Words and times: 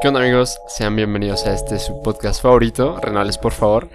¿Qué 0.00 0.06
onda 0.06 0.20
amigos? 0.20 0.60
Sean 0.68 0.94
bienvenidos 0.94 1.44
a 1.44 1.54
este 1.54 1.80
su 1.80 2.00
podcast 2.02 2.40
favorito, 2.40 3.00
Renales 3.02 3.36
por 3.36 3.50
favor. 3.50 3.90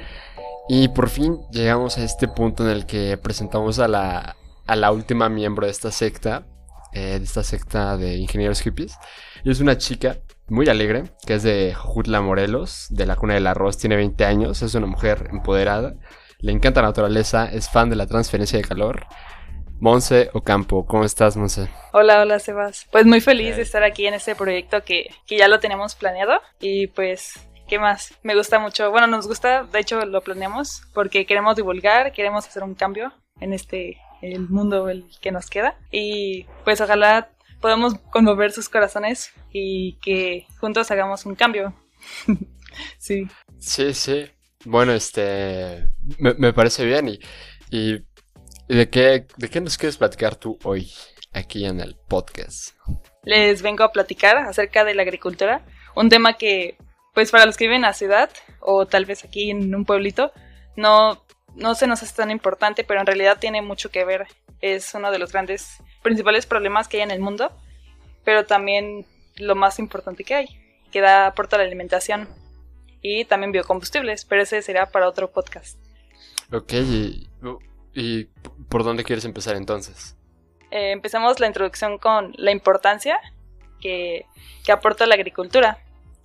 Y 0.67 0.89
por 0.89 1.07
fin 1.07 1.39
llegamos 1.49 1.97
a 1.97 2.03
este 2.03 2.27
punto 2.27 2.65
en 2.65 2.71
el 2.71 2.85
que 2.85 3.17
presentamos 3.17 3.79
a 3.79 3.87
la, 3.87 4.35
a 4.67 4.75
la 4.75 4.91
última 4.91 5.29
miembro 5.29 5.65
de 5.65 5.71
esta 5.71 5.91
secta, 5.91 6.45
eh, 6.91 7.19
de 7.19 7.23
esta 7.23 7.41
secta 7.41 7.95
de 7.95 8.17
ingenieros 8.17 8.59
hippies. 8.59 8.97
Y 9.45 9.51
es 9.51 9.61
una 9.61 9.77
chica 9.77 10.17
muy 10.49 10.67
alegre, 10.67 11.05
que 11.25 11.35
es 11.35 11.43
de 11.43 11.73
Jojutla, 11.73 12.19
Morelos, 12.19 12.87
de 12.89 13.05
la 13.05 13.15
cuna 13.15 13.35
del 13.35 13.47
arroz, 13.47 13.77
tiene 13.77 13.95
20 13.95 14.25
años, 14.25 14.61
es 14.61 14.75
una 14.75 14.87
mujer 14.87 15.29
empoderada, 15.31 15.95
le 16.39 16.51
encanta 16.51 16.81
la 16.81 16.89
naturaleza, 16.89 17.49
es 17.49 17.69
fan 17.69 17.89
de 17.89 17.95
la 17.95 18.07
transferencia 18.07 18.59
de 18.59 18.65
calor 18.65 19.07
Monse 19.79 20.29
Ocampo. 20.33 20.85
¿Cómo 20.85 21.03
estás, 21.03 21.35
Monse? 21.35 21.69
Hola, 21.91 22.21
hola, 22.21 22.39
Sebas. 22.39 22.87
Pues 22.91 23.05
muy 23.05 23.21
feliz 23.21 23.55
de 23.55 23.61
estar 23.61 23.83
aquí 23.83 24.07
en 24.07 24.13
este 24.13 24.35
proyecto 24.35 24.83
que, 24.83 25.09
que 25.27 25.37
ya 25.37 25.47
lo 25.47 25.59
tenemos 25.59 25.95
planeado. 25.95 26.41
Y 26.59 26.87
pues, 26.87 27.33
¿qué 27.67 27.79
más? 27.79 28.17
Me 28.23 28.35
gusta 28.35 28.59
mucho. 28.59 28.91
Bueno, 28.91 29.07
nos 29.07 29.27
gusta, 29.27 29.63
de 29.63 29.79
hecho 29.79 30.05
lo 30.05 30.21
planeamos 30.21 30.83
porque 30.93 31.25
queremos 31.25 31.55
divulgar, 31.55 32.13
queremos 32.13 32.47
hacer 32.47 32.63
un 32.63 32.75
cambio 32.75 33.13
en 33.39 33.53
este 33.53 33.97
el 34.21 34.47
mundo 34.49 34.89
el 34.89 35.05
que 35.21 35.31
nos 35.31 35.49
queda. 35.49 35.77
Y 35.91 36.45
pues 36.63 36.79
ojalá 36.81 37.29
podamos 37.59 37.95
conmover 38.09 38.51
sus 38.51 38.69
corazones 38.69 39.33
y 39.51 39.99
que 40.01 40.47
juntos 40.59 40.91
hagamos 40.91 41.25
un 41.25 41.35
cambio. 41.35 41.73
sí. 42.97 43.27
Sí, 43.59 43.93
sí. 43.93 44.25
Bueno, 44.65 44.93
este. 44.93 45.89
Me, 46.19 46.33
me 46.35 46.53
parece 46.53 46.85
bien 46.85 47.09
y, 47.09 47.19
y 47.69 48.05
de 48.67 48.89
qué, 48.89 49.27
de 49.37 49.49
qué 49.49 49.61
nos 49.61 49.77
quieres 49.77 49.97
platicar 49.97 50.35
tú 50.35 50.57
hoy 50.63 50.91
aquí 51.33 51.65
en 51.65 51.79
el 51.79 51.95
podcast? 52.07 52.75
Les 53.23 53.61
vengo 53.61 53.83
a 53.83 53.91
platicar 53.91 54.37
acerca 54.37 54.83
de 54.83 54.95
la 54.95 55.03
agricultura, 55.03 55.65
un 55.95 56.09
tema 56.09 56.33
que, 56.33 56.77
pues 57.13 57.31
para 57.31 57.45
los 57.45 57.57
que 57.57 57.65
viven 57.65 57.77
en 57.77 57.81
la 57.83 57.93
ciudad 57.93 58.29
o 58.59 58.85
tal 58.85 59.05
vez 59.05 59.23
aquí 59.23 59.51
en 59.51 59.73
un 59.73 59.85
pueblito, 59.85 60.31
no, 60.75 61.23
no 61.55 61.75
se 61.75 61.87
nos 61.87 62.01
hace 62.03 62.15
tan 62.15 62.31
importante, 62.31 62.83
pero 62.83 62.99
en 62.99 63.05
realidad 63.05 63.37
tiene 63.39 63.61
mucho 63.61 63.91
que 63.91 64.05
ver. 64.05 64.27
Es 64.61 64.93
uno 64.93 65.11
de 65.11 65.19
los 65.19 65.31
grandes, 65.31 65.77
principales 66.01 66.45
problemas 66.45 66.87
que 66.87 66.97
hay 66.97 67.03
en 67.03 67.11
el 67.11 67.19
mundo, 67.19 67.51
pero 68.23 68.45
también 68.45 69.05
lo 69.37 69.55
más 69.55 69.79
importante 69.79 70.23
que 70.23 70.35
hay, 70.35 70.47
que 70.91 71.01
da 71.01 71.27
aporta 71.27 71.55
a 71.55 71.59
la 71.59 71.65
alimentación 71.65 72.29
y 73.01 73.25
también 73.25 73.51
biocombustibles, 73.51 74.25
pero 74.25 74.43
ese 74.43 74.61
será 74.61 74.89
para 74.89 75.09
otro 75.09 75.31
podcast. 75.31 75.77
Ok, 76.51 76.73
y 77.93 78.19
¿Y 78.19 78.29
por 78.69 78.83
dónde 78.83 79.03
quieres 79.03 79.25
empezar 79.25 79.55
entonces? 79.55 80.15
Eh, 80.71 80.91
empezamos 80.91 81.39
la 81.39 81.47
introducción 81.47 81.99
con 81.99 82.33
la 82.37 82.51
importancia 82.51 83.19
que, 83.79 84.25
aporta 84.71 85.05
la 85.05 85.15
agricultura. 85.15 85.77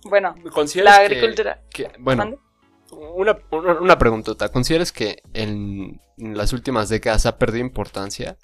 Bueno, 0.03 0.35
la 0.75 0.95
agricultura. 0.95 1.61
bueno, 1.99 2.39
una, 2.91 3.37
una, 3.51 3.97
preguntota. 3.97 4.49
¿Consideras 4.49 4.91
que 4.91 5.21
en 5.33 5.99
las 6.17 6.53
últimas 6.53 6.89
décadas 6.89 7.25
ha 7.25 7.37
perdido 7.37 7.65
importancia? 7.65 8.37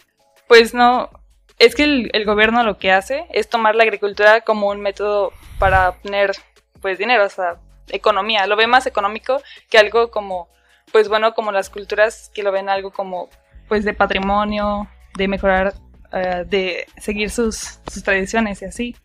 Pues 0.47 0.73
no. 0.73 1.09
Es 1.57 1.73
que 1.73 1.85
el, 1.85 2.09
el, 2.13 2.25
gobierno 2.25 2.63
lo 2.63 2.77
que 2.77 2.91
hace 2.91 3.25
es 3.31 3.49
tomar 3.49 3.75
la 3.75 3.83
agricultura 3.83 4.41
como 4.41 4.69
un 4.69 4.81
método 4.81 5.31
para 5.57 5.89
obtener 5.89 6.33
pues 6.81 6.97
dinero, 6.97 7.25
o 7.25 7.29
sea, 7.29 7.57
economía. 7.87 8.45
Lo 8.45 8.57
ve 8.57 8.67
más 8.67 8.85
económico 8.85 9.41
que 9.69 9.77
algo 9.77 10.11
como 10.11 10.49
pues 10.95 11.09
bueno, 11.09 11.33
como 11.33 11.51
las 11.51 11.69
culturas 11.69 12.31
que 12.33 12.41
lo 12.41 12.53
ven 12.53 12.69
algo 12.69 12.89
como 12.89 13.27
pues 13.67 13.83
de 13.83 13.93
patrimonio, 13.93 14.88
de 15.17 15.27
mejorar, 15.27 15.73
eh, 16.13 16.45
de 16.47 16.87
seguir 16.95 17.31
sus, 17.31 17.79
sus, 17.91 18.02
tradiciones 18.02 18.61
y 18.61 18.65
así. 18.65 18.95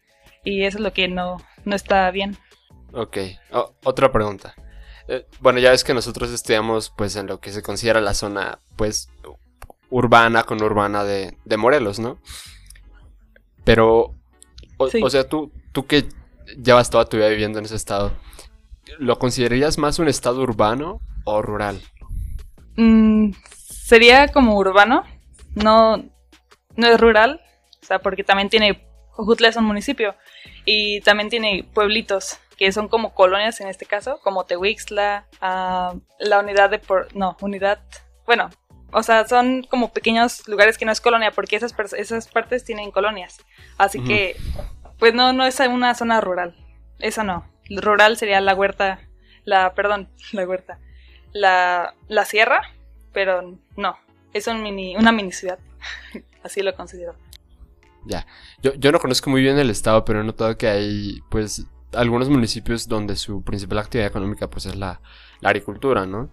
Y 0.44 0.62
eso 0.62 0.78
es 0.78 0.84
lo 0.84 0.92
que 0.92 1.08
no, 1.08 1.38
no 1.64 1.74
está 1.74 2.08
bien. 2.12 2.38
Ok, 2.92 3.18
otra 3.82 4.12
pregunta. 4.12 4.54
Eh, 5.08 5.26
bueno, 5.40 5.58
ya 5.58 5.70
ves 5.70 5.82
que 5.82 5.92
nosotros 5.92 6.30
estudiamos 6.30 6.90
pues 6.96 7.16
en 7.16 7.26
lo 7.26 7.40
que 7.40 7.50
se 7.50 7.60
considera 7.60 8.00
la 8.00 8.14
zona 8.14 8.60
pues 8.76 9.08
urbana 9.88 10.44
con 10.44 10.62
urbana 10.62 11.02
de, 11.02 11.36
de 11.44 11.56
Morelos, 11.56 11.98
¿no? 11.98 12.20
Pero, 13.64 14.14
o, 14.76 15.10
sea, 15.10 15.28
tú, 15.28 15.50
tú 15.72 15.88
que 15.88 16.06
llevas 16.56 16.88
toda 16.88 17.06
tu 17.06 17.16
vida 17.16 17.26
viviendo 17.30 17.58
en 17.58 17.64
ese 17.64 17.74
estado, 17.74 18.12
¿lo 18.98 19.18
considerarías 19.18 19.78
más 19.78 19.98
un 19.98 20.08
estado 20.08 20.40
urbano 20.42 21.00
o 21.24 21.42
rural? 21.42 21.80
Mm, 22.76 23.32
sería 23.90 24.28
como 24.28 24.56
urbano, 24.56 25.04
no, 25.54 25.98
no 26.76 26.86
es 26.86 27.00
rural, 27.00 27.40
o 27.82 27.86
sea, 27.86 27.98
porque 28.00 28.24
también 28.24 28.48
tiene, 28.48 28.86
Jojutla 29.10 29.48
es 29.48 29.56
un 29.56 29.64
municipio 29.64 30.14
y 30.64 31.00
también 31.00 31.28
tiene 31.28 31.68
pueblitos 31.74 32.38
que 32.56 32.72
son 32.72 32.88
como 32.88 33.14
colonias 33.14 33.60
en 33.60 33.68
este 33.68 33.86
caso, 33.86 34.20
como 34.22 34.44
Tehuixtla, 34.44 35.26
ah, 35.40 35.94
la 36.18 36.40
unidad 36.40 36.70
de, 36.70 36.78
por, 36.78 37.14
no, 37.16 37.36
unidad, 37.40 37.80
bueno, 38.26 38.50
o 38.92 39.02
sea, 39.02 39.26
son 39.26 39.62
como 39.62 39.92
pequeños 39.92 40.46
lugares 40.46 40.76
que 40.76 40.84
no 40.84 40.92
es 40.92 41.00
colonia 41.00 41.30
porque 41.30 41.56
esas, 41.56 41.74
esas 41.94 42.28
partes 42.28 42.64
tienen 42.64 42.90
colonias, 42.90 43.38
así 43.78 44.02
que, 44.04 44.36
pues 44.98 45.14
no, 45.14 45.32
no 45.32 45.44
es 45.44 45.58
una 45.60 45.94
zona 45.94 46.20
rural, 46.20 46.54
esa 46.98 47.24
no, 47.24 47.46
rural 47.70 48.16
sería 48.16 48.40
la 48.40 48.54
huerta, 48.54 49.00
la, 49.44 49.74
perdón, 49.74 50.08
la 50.32 50.46
huerta, 50.46 50.78
la, 51.32 51.94
la 52.08 52.24
sierra, 52.24 52.62
pero 53.12 53.58
no, 53.76 53.96
es 54.32 54.46
un 54.46 54.62
mini, 54.62 54.96
una 54.96 55.12
mini 55.12 55.32
ciudad, 55.32 55.58
así 56.42 56.62
lo 56.62 56.74
considero. 56.74 57.14
Ya, 58.06 58.26
yo, 58.62 58.74
yo 58.74 58.92
no 58.92 58.98
conozco 58.98 59.28
muy 59.28 59.42
bien 59.42 59.58
el 59.58 59.68
estado, 59.68 60.04
pero 60.04 60.20
he 60.20 60.24
notado 60.24 60.56
que 60.56 60.68
hay 60.68 61.20
pues 61.28 61.66
algunos 61.92 62.28
municipios 62.28 62.88
donde 62.88 63.16
su 63.16 63.42
principal 63.42 63.78
actividad 63.78 64.08
económica 64.08 64.48
pues 64.48 64.66
es 64.66 64.76
la, 64.76 65.00
agricultura, 65.42 66.06
¿no? 66.06 66.30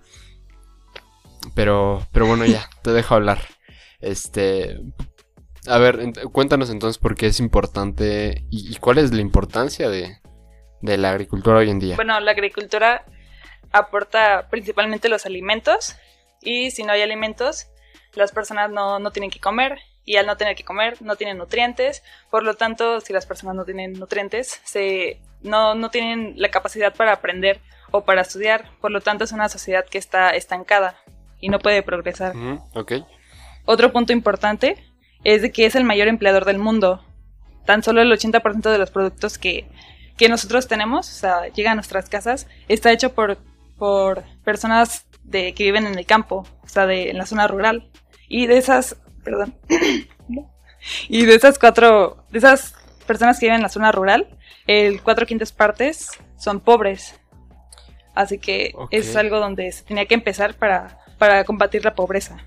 Pero, 1.56 2.06
pero 2.12 2.26
bueno, 2.26 2.46
ya, 2.46 2.70
te 2.84 2.92
dejo 2.92 3.16
hablar. 3.16 3.40
Este, 4.00 4.80
a 5.66 5.78
ver, 5.78 6.14
cuéntanos 6.32 6.70
entonces 6.70 6.98
por 6.98 7.16
qué 7.16 7.28
es 7.28 7.40
importante 7.40 8.46
y, 8.50 8.74
y, 8.74 8.76
cuál 8.78 9.00
es 9.00 9.14
la 9.14 9.22
importancia 9.22 9.90
de, 9.90 10.20
de 10.82 10.98
la 10.98 11.12
agricultura 11.12 11.58
hoy 11.58 11.70
en 11.70 11.80
día. 11.80 11.96
Bueno, 11.96 12.20
la 12.20 12.32
agricultura 12.32 13.06
aporta 13.72 14.48
principalmente 14.50 15.10
los 15.10 15.26
alimentos 15.26 15.96
y 16.42 16.72
si 16.72 16.84
no 16.84 16.94
hay 16.94 17.02
alimentos, 17.02 17.68
las 18.14 18.32
personas 18.32 18.70
no, 18.70 19.00
no, 19.00 19.12
tienen 19.12 19.30
que 19.30 19.40
comer 19.40 19.80
y 20.06 20.16
al 20.18 20.26
no 20.26 20.38
tener 20.38 20.56
que 20.56 20.64
comer 20.64 21.02
no 21.02 21.16
tienen 21.16 21.38
nutrientes, 21.38 22.04
por 22.30 22.44
lo 22.44 22.56
tanto, 22.56 23.02
si 23.02 23.14
las 23.14 23.26
personas 23.26 23.56
no 23.56 23.66
tienen 23.66 23.94
nutrientes, 23.94 24.62
se, 24.64 25.20
no, 25.42 25.76
no 25.76 25.90
tienen 25.90 26.34
la 26.38 26.50
capacidad 26.50 26.96
para 26.96 27.14
aprender 27.14 27.60
o 27.92 28.04
para 28.04 28.22
estudiar, 28.22 28.72
por 28.82 28.92
lo 28.92 29.02
tanto 29.02 29.24
es 29.24 29.32
una 29.32 29.50
sociedad 29.50 29.86
que 29.86 29.98
está 29.98 30.30
estancada 30.32 30.96
y 31.40 31.50
no 31.50 31.60
puede 31.60 31.84
progresar. 31.84 32.34
Otro 33.66 33.92
punto 33.92 34.14
importante 34.14 34.78
es 35.24 35.42
de 35.42 35.52
que 35.52 35.66
es 35.66 35.76
el 35.76 35.84
mayor 35.84 36.08
empleador 36.08 36.46
del 36.46 36.58
mundo. 36.58 37.04
Tan 37.66 37.84
solo 37.84 38.02
el 38.02 38.12
80% 38.12 38.72
de 38.72 38.78
los 38.78 38.92
productos 38.92 39.38
que, 39.38 39.68
que 40.18 40.30
nosotros 40.30 40.68
tenemos, 40.68 41.10
o 41.10 41.14
sea, 41.14 41.48
llegan 41.48 41.74
a 41.74 41.76
nuestras 41.76 42.10
casas, 42.10 42.48
está 42.68 42.92
hecho 42.92 43.14
por 43.14 43.38
por 43.78 44.24
personas 44.44 45.06
de, 45.24 45.54
que 45.54 45.64
viven 45.64 45.88
en 45.88 45.98
el 45.98 46.06
campo, 46.06 46.46
o 46.64 46.68
sea, 46.68 46.86
de, 46.86 47.10
en 47.10 47.18
la 47.18 47.26
zona 47.26 47.48
rural. 47.48 47.90
Y 48.28 48.48
de 48.48 48.58
esas, 48.58 48.98
perdón, 49.24 49.56
y 51.08 51.26
de 51.26 51.36
esas 51.36 51.60
cuatro, 51.60 52.26
de 52.30 52.40
esas 52.40 52.76
personas 53.06 53.40
que 53.40 53.46
viven 53.46 53.58
en 53.58 53.64
la 53.64 53.70
zona 53.70 53.92
rural, 53.92 54.28
el 54.66 55.02
cuatro 55.02 55.26
quintas 55.26 55.52
partes 55.52 56.10
son 56.38 56.60
pobres. 56.60 57.20
Así 58.16 58.40
que 58.40 58.74
es 58.90 59.16
algo 59.16 59.40
donde 59.40 59.72
se 59.72 59.84
tenía 59.84 60.08
que 60.08 60.16
empezar 60.16 60.56
para, 60.56 61.00
para 61.20 61.44
combatir 61.44 61.86
la 61.86 61.94
pobreza. 61.94 62.38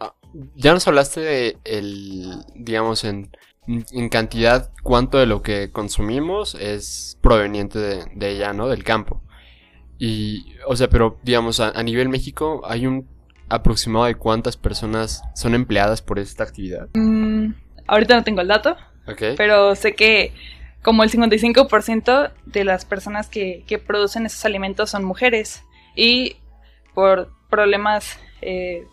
Ah, 0.00 0.14
ya 0.54 0.74
nos 0.74 0.86
hablaste 0.86 1.20
de 1.20 1.56
el, 1.64 2.44
digamos, 2.54 3.04
en, 3.04 3.30
en 3.68 4.08
cantidad, 4.08 4.70
cuánto 4.82 5.18
de 5.18 5.26
lo 5.26 5.42
que 5.42 5.70
consumimos 5.70 6.54
es 6.54 7.18
proveniente 7.20 7.78
de, 7.78 8.04
de 8.14 8.30
ella, 8.30 8.52
¿no? 8.52 8.68
Del 8.68 8.82
campo. 8.82 9.22
Y, 9.98 10.54
o 10.66 10.76
sea, 10.76 10.88
pero 10.88 11.18
digamos, 11.22 11.60
a, 11.60 11.82
nivel 11.82 12.08
México, 12.08 12.62
¿hay 12.64 12.86
un 12.86 13.08
aproximado 13.48 14.04
de 14.04 14.14
cuántas 14.14 14.56
personas 14.56 15.22
son 15.34 15.54
empleadas 15.54 16.02
por 16.02 16.18
esta 16.18 16.44
actividad? 16.44 16.88
Mm, 16.94 17.52
ahorita 17.86 18.14
no 18.16 18.24
tengo 18.24 18.40
el 18.40 18.48
dato, 18.48 18.76
pero 19.36 19.74
sé 19.74 19.94
que 19.94 20.32
como 20.82 21.02
el 21.02 21.10
55% 21.10 22.30
de 22.46 22.64
las 22.64 22.84
personas 22.84 23.28
que, 23.28 23.64
que, 23.66 23.78
producen 23.78 24.26
esos 24.26 24.44
alimentos 24.44 24.90
son 24.90 25.02
mujeres 25.04 25.64
y 25.96 26.36
por 26.94 27.32
problemas 27.50 28.18
eh, 28.40 28.86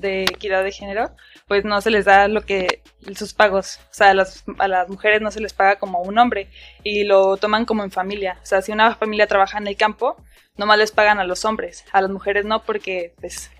de 0.00 0.24
equidad 0.24 0.64
de 0.64 0.72
género, 0.72 1.10
pues 1.46 1.64
no 1.64 1.80
se 1.80 1.90
les 1.90 2.04
da 2.04 2.28
lo 2.28 2.42
que 2.42 2.82
sus 3.16 3.34
pagos, 3.34 3.80
o 3.90 3.94
sea, 3.94 4.10
a 4.10 4.14
las, 4.14 4.44
a 4.58 4.68
las 4.68 4.88
mujeres 4.88 5.20
no 5.20 5.30
se 5.30 5.40
les 5.40 5.52
paga 5.52 5.78
como 5.78 6.00
un 6.02 6.18
hombre 6.18 6.48
y 6.82 7.04
lo 7.04 7.36
toman 7.36 7.64
como 7.64 7.82
en 7.84 7.90
familia, 7.90 8.38
o 8.42 8.46
sea, 8.46 8.62
si 8.62 8.72
una 8.72 8.94
familia 8.94 9.26
trabaja 9.26 9.58
en 9.58 9.66
el 9.66 9.76
campo, 9.76 10.16
nomás 10.56 10.78
les 10.78 10.92
pagan 10.92 11.18
a 11.18 11.24
los 11.24 11.44
hombres, 11.44 11.84
a 11.92 12.00
las 12.00 12.10
mujeres 12.10 12.44
no 12.44 12.62
porque 12.62 13.14
pues 13.20 13.50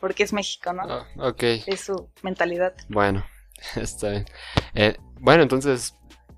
porque 0.00 0.22
es 0.22 0.32
México, 0.32 0.72
¿no? 0.72 0.82
Ah, 0.84 1.06
ok. 1.16 1.42
Es 1.66 1.80
su 1.80 2.08
mentalidad. 2.22 2.72
Bueno, 2.88 3.24
está 3.76 4.10
bien. 4.10 4.26
Eh, 4.74 4.96
bueno, 5.20 5.42
entonces 5.42 5.94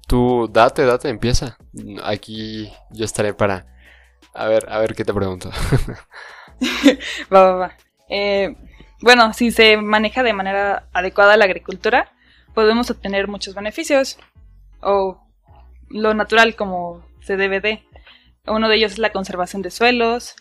tú 0.06 0.48
date, 0.50 0.84
date, 0.84 1.08
empieza. 1.08 1.58
Aquí 2.02 2.72
yo 2.90 3.04
estaré 3.04 3.34
para... 3.34 3.66
A 4.32 4.46
ver, 4.46 4.66
a 4.70 4.78
ver 4.78 4.94
qué 4.94 5.04
te 5.04 5.12
pregunto. 5.12 5.50
va, 7.32 7.42
va, 7.42 7.52
va. 7.54 7.76
Eh, 8.08 8.54
bueno, 9.00 9.32
si 9.32 9.50
se 9.50 9.76
maneja 9.76 10.22
de 10.22 10.32
manera 10.32 10.88
adecuada 10.92 11.36
la 11.36 11.46
agricultura, 11.46 12.12
podemos 12.54 12.90
obtener 12.90 13.28
muchos 13.28 13.54
beneficios. 13.54 14.18
O 14.80 15.20
lo 15.88 16.14
natural 16.14 16.54
como 16.54 17.04
se 17.22 17.36
debe 17.36 17.60
de. 17.60 17.82
Uno 18.46 18.68
de 18.68 18.76
ellos 18.76 18.92
es 18.92 18.98
la 18.98 19.12
conservación 19.12 19.62
de 19.62 19.70
suelos, 19.70 20.34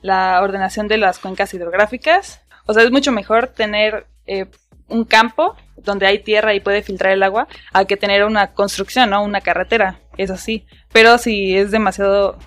la 0.00 0.40
ordenación 0.42 0.88
de 0.88 0.98
las 0.98 1.18
cuencas 1.18 1.52
hidrográficas. 1.54 2.42
O 2.66 2.74
sea, 2.74 2.82
es 2.82 2.90
mucho 2.90 3.12
mejor 3.12 3.48
tener 3.48 4.06
eh, 4.26 4.46
un 4.88 5.04
campo 5.04 5.56
donde 5.76 6.06
hay 6.06 6.20
tierra 6.20 6.54
y 6.54 6.60
puede 6.60 6.82
filtrar 6.82 7.12
el 7.12 7.22
agua 7.22 7.48
a 7.72 7.84
que 7.84 7.96
tener 7.96 8.24
una 8.24 8.52
construcción, 8.52 9.10
¿no? 9.10 9.22
Una 9.22 9.40
carretera, 9.40 10.00
eso 10.16 10.36
sí. 10.36 10.66
Pero 10.92 11.18
si 11.18 11.56
es 11.56 11.70
demasiado, 11.70 12.38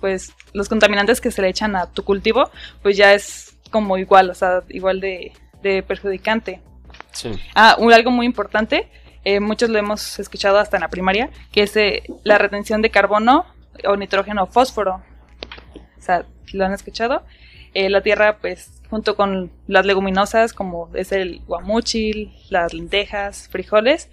pues 0.00 0.32
los 0.52 0.68
contaminantes 0.68 1.20
que 1.20 1.30
se 1.30 1.42
le 1.42 1.48
echan 1.48 1.76
a 1.76 1.90
tu 1.90 2.04
cultivo, 2.04 2.50
pues 2.82 2.96
ya 2.96 3.14
es 3.14 3.55
como 3.76 3.98
igual, 3.98 4.30
o 4.30 4.34
sea, 4.34 4.62
igual 4.70 5.00
de, 5.00 5.32
perjudicante. 5.86 6.62
Sí. 7.12 7.30
Ah, 7.54 7.76
algo 7.92 8.10
muy 8.10 8.24
importante, 8.24 8.88
eh, 9.22 9.38
muchos 9.38 9.68
lo 9.68 9.78
hemos 9.78 10.18
escuchado 10.18 10.58
hasta 10.58 10.78
en 10.78 10.80
la 10.80 10.88
primaria, 10.88 11.28
que 11.52 11.64
es 11.64 11.76
eh, 11.76 12.04
la 12.24 12.38
retención 12.38 12.80
de 12.80 12.90
carbono 12.90 13.44
o 13.84 13.96
nitrógeno 13.96 14.44
o 14.44 14.46
fósforo. 14.46 15.02
O 15.98 16.00
sea, 16.00 16.24
¿lo 16.54 16.64
han 16.64 16.72
escuchado? 16.72 17.22
Eh, 17.74 17.90
la 17.90 18.00
tierra, 18.00 18.38
pues, 18.38 18.80
junto 18.88 19.14
con 19.14 19.52
las 19.66 19.84
leguminosas, 19.84 20.54
como 20.54 20.88
es 20.94 21.12
el 21.12 21.42
guamuchil, 21.46 22.32
las 22.48 22.72
lentejas, 22.72 23.48
frijoles, 23.50 24.08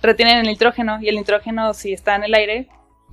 retienen 0.00 0.36
el 0.36 0.46
nitrógeno 0.46 0.98
y 1.02 1.08
el 1.08 1.16
nitrógeno, 1.16 1.74
si 1.74 1.92
está 1.92 2.14
en 2.14 2.22
el 2.22 2.34
aire, 2.34 2.68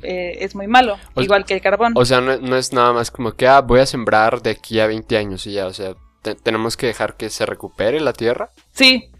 eh, 0.06 0.44
es 0.44 0.56
muy 0.56 0.68
malo, 0.68 0.98
igual 1.16 1.46
que 1.46 1.54
el 1.54 1.62
carbón. 1.62 1.94
O 1.96 2.06
sea, 2.06 2.22
no, 2.22 2.56
es 2.56 2.74
nada 2.74 2.94
más 2.94 3.12
como 3.12 3.34
que, 3.34 3.48
ah, 3.48 3.62
voy 3.62 3.80
a 3.80 3.86
sembrar 3.86 4.42
de 4.42 4.52
aquí 4.52 4.80
a 4.80 4.88
20 4.88 5.18
años 5.18 5.46
y 5.48 5.54
ya, 5.54 5.68
o 5.68 5.74
sea, 5.74 5.96
tenemos 6.44 6.78
que 6.78 6.88
dejar 6.88 7.16
que 7.16 7.30
se 7.30 7.46
recupere 7.46 8.00
la 8.00 8.13
tierra. 8.13 8.50
Sí, 8.74 9.12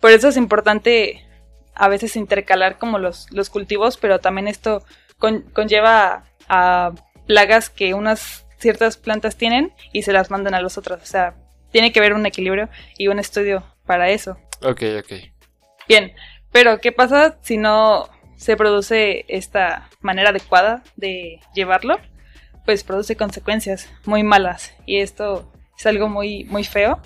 por 0.00 0.10
eso 0.10 0.28
es 0.28 0.36
importante 0.36 1.24
a 1.74 1.88
veces 1.88 2.16
intercalar 2.16 2.78
como 2.78 2.98
los, 2.98 3.30
los 3.30 3.50
cultivos, 3.50 3.96
pero 3.96 4.18
también 4.18 4.48
esto 4.48 4.82
conlleva 5.52 6.24
a 6.48 6.92
plagas 7.26 7.70
que 7.70 7.94
unas 7.94 8.46
ciertas 8.58 8.96
plantas 8.96 9.36
tienen 9.36 9.72
y 9.92 10.02
se 10.02 10.12
las 10.12 10.30
mandan 10.30 10.54
a 10.54 10.60
los 10.60 10.78
otros. 10.78 11.02
O 11.02 11.06
sea, 11.06 11.34
tiene 11.70 11.92
que 11.92 12.00
haber 12.00 12.14
un 12.14 12.26
equilibrio 12.26 12.68
y 12.96 13.08
un 13.08 13.18
estudio 13.18 13.64
para 13.86 14.10
eso. 14.10 14.38
Ok, 14.62 14.82
ok. 14.98 15.12
Bien, 15.88 16.12
pero 16.52 16.80
¿qué 16.80 16.92
pasa 16.92 17.38
si 17.42 17.56
no 17.56 18.08
se 18.38 18.56
produce 18.56 19.26
esta 19.28 19.90
manera 20.00 20.30
adecuada 20.30 20.82
de 20.96 21.40
llevarlo? 21.54 21.98
Pues 22.64 22.84
produce 22.84 23.16
consecuencias 23.16 23.90
muy 24.06 24.22
malas 24.22 24.72
y 24.86 25.00
esto 25.00 25.52
es 25.78 25.84
algo 25.84 26.08
muy, 26.08 26.44
muy 26.44 26.64
feo. 26.64 27.02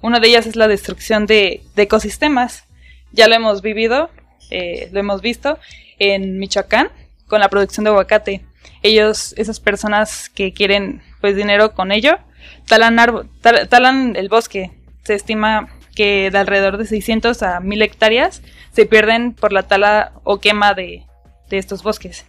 Una 0.00 0.20
de 0.20 0.28
ellas 0.28 0.46
es 0.46 0.54
la 0.54 0.68
destrucción 0.68 1.26
de, 1.26 1.62
ecosistemas. 1.74 2.64
Ya 3.10 3.26
lo 3.26 3.34
hemos 3.34 3.62
vivido, 3.62 4.10
eh, 4.50 4.88
lo 4.92 5.00
hemos 5.00 5.20
visto 5.20 5.58
en 5.98 6.38
Michoacán 6.38 6.90
con 7.26 7.40
la 7.40 7.48
producción 7.48 7.82
de 7.82 7.90
aguacate 7.90 8.44
ellos, 8.84 9.34
esas 9.38 9.60
personas 9.60 10.28
que 10.28 10.52
quieren 10.52 11.02
pues 11.20 11.34
dinero 11.34 11.72
con 11.72 11.90
ello, 11.90 12.18
talan, 12.66 12.96
talan 13.40 14.14
el 14.14 14.28
bosque. 14.28 14.70
Se 15.04 15.14
estima 15.14 15.70
que 15.96 16.30
de 16.30 16.38
alrededor 16.38 16.76
de 16.76 16.86
600 16.86 17.42
a 17.42 17.60
1000 17.60 17.82
hectáreas 17.82 18.42
se 18.74 18.86
pierden 18.86 19.32
por 19.32 19.52
la 19.52 19.62
tala 19.62 20.12
o 20.24 20.40
quema 20.40 20.74
de, 20.74 21.06
estos 21.50 21.84
bosques. 21.84 22.26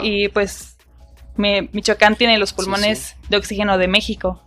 Y 0.00 0.28
pues 0.28 0.76
Michoacán 1.36 2.14
tiene 2.14 2.38
los 2.38 2.52
pulmones 2.52 3.16
de 3.28 3.36
oxígeno 3.36 3.76
de 3.76 3.88
México. 3.88 4.40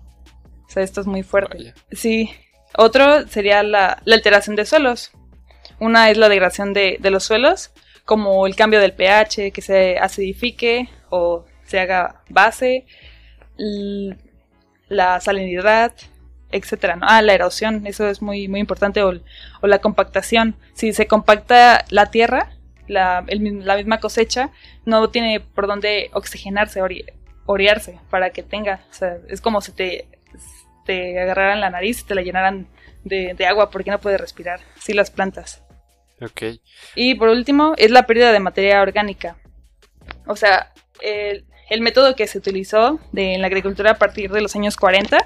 O 0.66 0.70
sea, 0.70 0.84
esto 0.84 1.02
es 1.02 1.08
muy 1.08 1.24
fuerte. 1.24 1.74
Sí. 1.92 2.32
Otro 2.78 3.28
sería 3.28 3.62
la, 3.62 4.02
alteración 4.08 4.56
de 4.56 4.66
suelos. 4.66 5.12
Una 5.82 6.10
es 6.10 6.18
la 6.18 6.30
degradación 6.30 6.72
de, 6.74 6.98
de 7.02 7.12
los 7.12 7.26
suelos, 7.26 7.72
como 8.06 8.48
el 8.48 8.56
cambio 8.56 8.80
del 8.80 8.94
pH, 8.94 9.52
que 9.52 9.62
se 9.62 9.98
acidifique 9.98 10.88
o 11.10 11.46
se 11.66 11.82
haga 11.82 12.24
base, 12.30 12.86
la 14.88 15.20
salinidad, 15.20 15.94
etcétera. 16.52 16.98
Ah, 17.02 17.22
la 17.22 17.34
erosión, 17.34 17.86
eso 17.86 18.08
es 18.08 18.22
muy, 18.22 18.48
muy 18.48 18.60
importante, 18.60 19.04
o, 19.04 19.14
la 19.62 19.80
compactación. 19.80 20.56
Si 20.74 20.94
se 20.94 21.08
compacta 21.08 21.86
la 21.90 22.12
tierra, 22.12 22.52
la, 22.88 23.24
la, 23.28 23.76
misma 23.76 24.00
cosecha, 24.00 24.52
no 24.86 25.10
tiene 25.10 25.40
por 25.40 25.68
dónde 25.68 26.10
oxigenarse, 26.14 26.82
orearse, 27.46 28.00
para 28.10 28.32
que 28.32 28.44
tenga. 28.44 28.82
O 28.90 28.94
sea, 28.94 29.18
es 29.28 29.42
como 29.42 29.62
si 29.62 29.72
te, 29.72 30.08
te 30.86 31.20
agarraran 31.20 31.62
la 31.62 31.70
nariz 31.70 32.02
y 32.02 32.06
te 32.06 32.16
la 32.16 32.22
llenaran 32.22 32.68
de, 33.04 33.34
de 33.36 33.46
agua, 33.46 33.70
porque 33.70 33.92
no 33.92 34.00
puede 34.00 34.18
respirar. 34.18 34.60
Sí, 34.80 34.94
las 34.94 35.12
plantas. 35.12 35.64
Ok. 36.22 36.60
Y 36.96 37.16
por 37.16 37.30
último, 37.30 37.74
es 37.78 37.92
la 37.92 38.04
pérdida 38.04 38.32
de 38.32 38.40
materia 38.40 38.82
orgánica. 38.82 39.38
O 40.28 40.36
sea, 40.36 40.74
el, 41.02 41.82
método 41.82 42.16
que 42.16 42.28
se 42.28 42.38
utilizó 42.38 43.00
de, 43.12 43.36
en 43.36 43.42
la 43.42 43.48
agricultura 43.48 43.92
a 43.92 43.98
partir 43.98 44.32
de 44.32 44.42
los 44.42 44.56
años 44.56 44.76
40, 44.76 45.18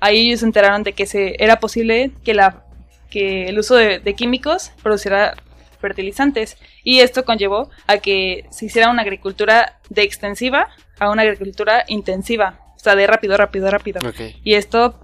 ahí 0.00 0.28
ellos 0.28 0.40
se 0.40 0.46
enteraron 0.46 0.82
de 0.82 0.92
que 0.92 1.06
se, 1.06 1.36
era 1.42 1.60
posible 1.60 2.12
que, 2.24 2.34
la, 2.34 2.64
que 3.10 3.48
el 3.48 3.58
uso 3.58 3.76
de, 3.76 4.14
químicos 4.14 4.72
produciera 4.82 5.34
fertilizantes. 5.80 6.56
Y 6.82 7.00
esto 7.00 7.24
conllevó 7.24 7.70
a 7.86 7.98
que 7.98 8.46
se 8.50 8.66
hiciera 8.66 8.90
una 8.90 9.02
agricultura 9.02 9.78
de 9.88 10.02
extensiva 10.02 10.68
a 10.98 11.10
una 11.10 11.22
agricultura 11.22 11.84
intensiva, 11.88 12.60
o 12.74 12.78
sea, 12.78 12.96
de 12.96 13.06
rápido, 13.06 13.36
rápido, 13.36 13.70
rápido. 13.70 14.00
Y 14.42 14.54
esto 14.54 15.00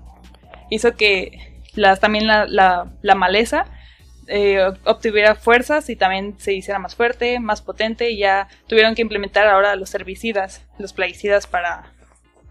hizo 0.70 0.96
que 0.96 1.60
las, 1.74 2.00
también 2.00 2.26
la, 2.26 2.46
la 3.02 3.14
maleza 3.14 3.66
eh, 4.28 4.64
obtuviera 4.84 5.34
fuerzas 5.34 5.90
y 5.90 5.96
también 5.96 6.36
se 6.38 6.52
hiciera 6.54 6.78
más 6.78 6.94
fuerte, 6.94 7.40
más 7.40 7.60
potente 7.60 8.10
y 8.10 8.18
ya 8.18 8.48
tuvieron 8.68 8.94
que 8.94 9.02
implementar 9.02 9.48
ahora 9.48 9.74
los 9.74 9.94
herbicidas, 9.94 10.62
los 10.78 10.92
plaguicidas 10.92 11.46
para, 11.48 11.92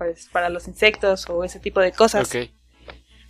pues, 0.01 0.29
para 0.31 0.49
los 0.49 0.67
insectos 0.67 1.29
o 1.29 1.43
ese 1.43 1.59
tipo 1.59 1.79
de 1.79 1.91
cosas. 1.91 2.35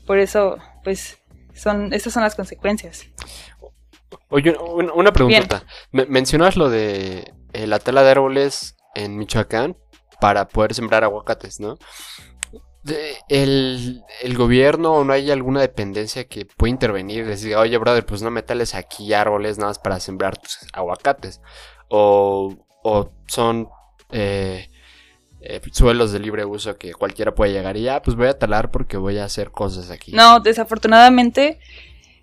Por 0.08 0.20
eso, 0.20 0.58
pues, 0.86 1.18
son, 1.54 1.92
estas 1.92 2.14
son 2.14 2.24
las 2.24 2.34
consecuencias. 2.34 3.08
Oye, 4.30 4.56
una 4.58 5.12
pregunta. 5.12 5.66
mencionas 5.92 6.56
lo 6.56 6.70
de 6.70 7.34
eh, 7.52 7.68
la 7.68 7.80
tala 7.80 8.04
de 8.04 8.12
árboles 8.12 8.78
en 8.96 9.18
Michoacán 9.18 9.76
para 10.22 10.48
poder 10.48 10.74
sembrar 10.74 11.04
aguacates, 11.04 11.60
¿no? 11.60 11.78
el, 13.28 14.04
gobierno 14.38 14.94
o 14.94 15.04
no 15.04 15.12
hay 15.12 15.30
alguna 15.30 15.60
dependencia 15.60 16.24
que 16.30 16.46
pueda 16.46 16.72
intervenir 16.72 17.26
y 17.26 17.28
les 17.28 17.42
diga, 17.42 17.60
oye, 17.60 17.78
brother, 17.78 18.06
pues 18.06 18.22
no 18.22 18.32
metales 18.32 18.76
aquí 18.76 19.14
árboles 19.14 19.58
nada 19.58 19.72
más 19.72 19.80
para 19.80 20.00
sembrar 20.00 20.38
tus 20.38 20.60
aguacates. 20.72 21.42
O, 21.90 22.56
o 22.82 23.12
son 23.28 23.68
eh, 24.12 24.71
eh, 25.44 25.60
suelos 25.72 26.12
de 26.12 26.20
libre 26.20 26.46
uso 26.46 26.78
que 26.78 26.94
cualquiera 26.94 27.34
puede 27.34 27.52
llegar 27.52 27.76
y 27.76 27.84
ya, 27.84 27.96
ah, 27.96 28.02
pues 28.04 28.16
voy 28.16 28.28
a 28.28 28.38
talar 28.38 28.70
porque 28.70 28.98
voy 28.98 29.18
a 29.18 29.26
hacer 29.26 29.50
cosas 29.50 29.90
aquí. 29.90 30.12
No, 30.12 30.40
desafortunadamente, 30.40 31.58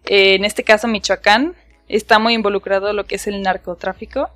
eh, 0.06 0.36
en 0.36 0.44
este 0.44 0.62
caso 0.62 0.86
Michoacán 0.86 1.56
está 1.88 2.20
muy 2.20 2.34
involucrado 2.34 2.92
lo 2.92 3.06
que 3.06 3.16
es 3.16 3.26
el 3.26 3.42
narcotráfico, 3.42 4.30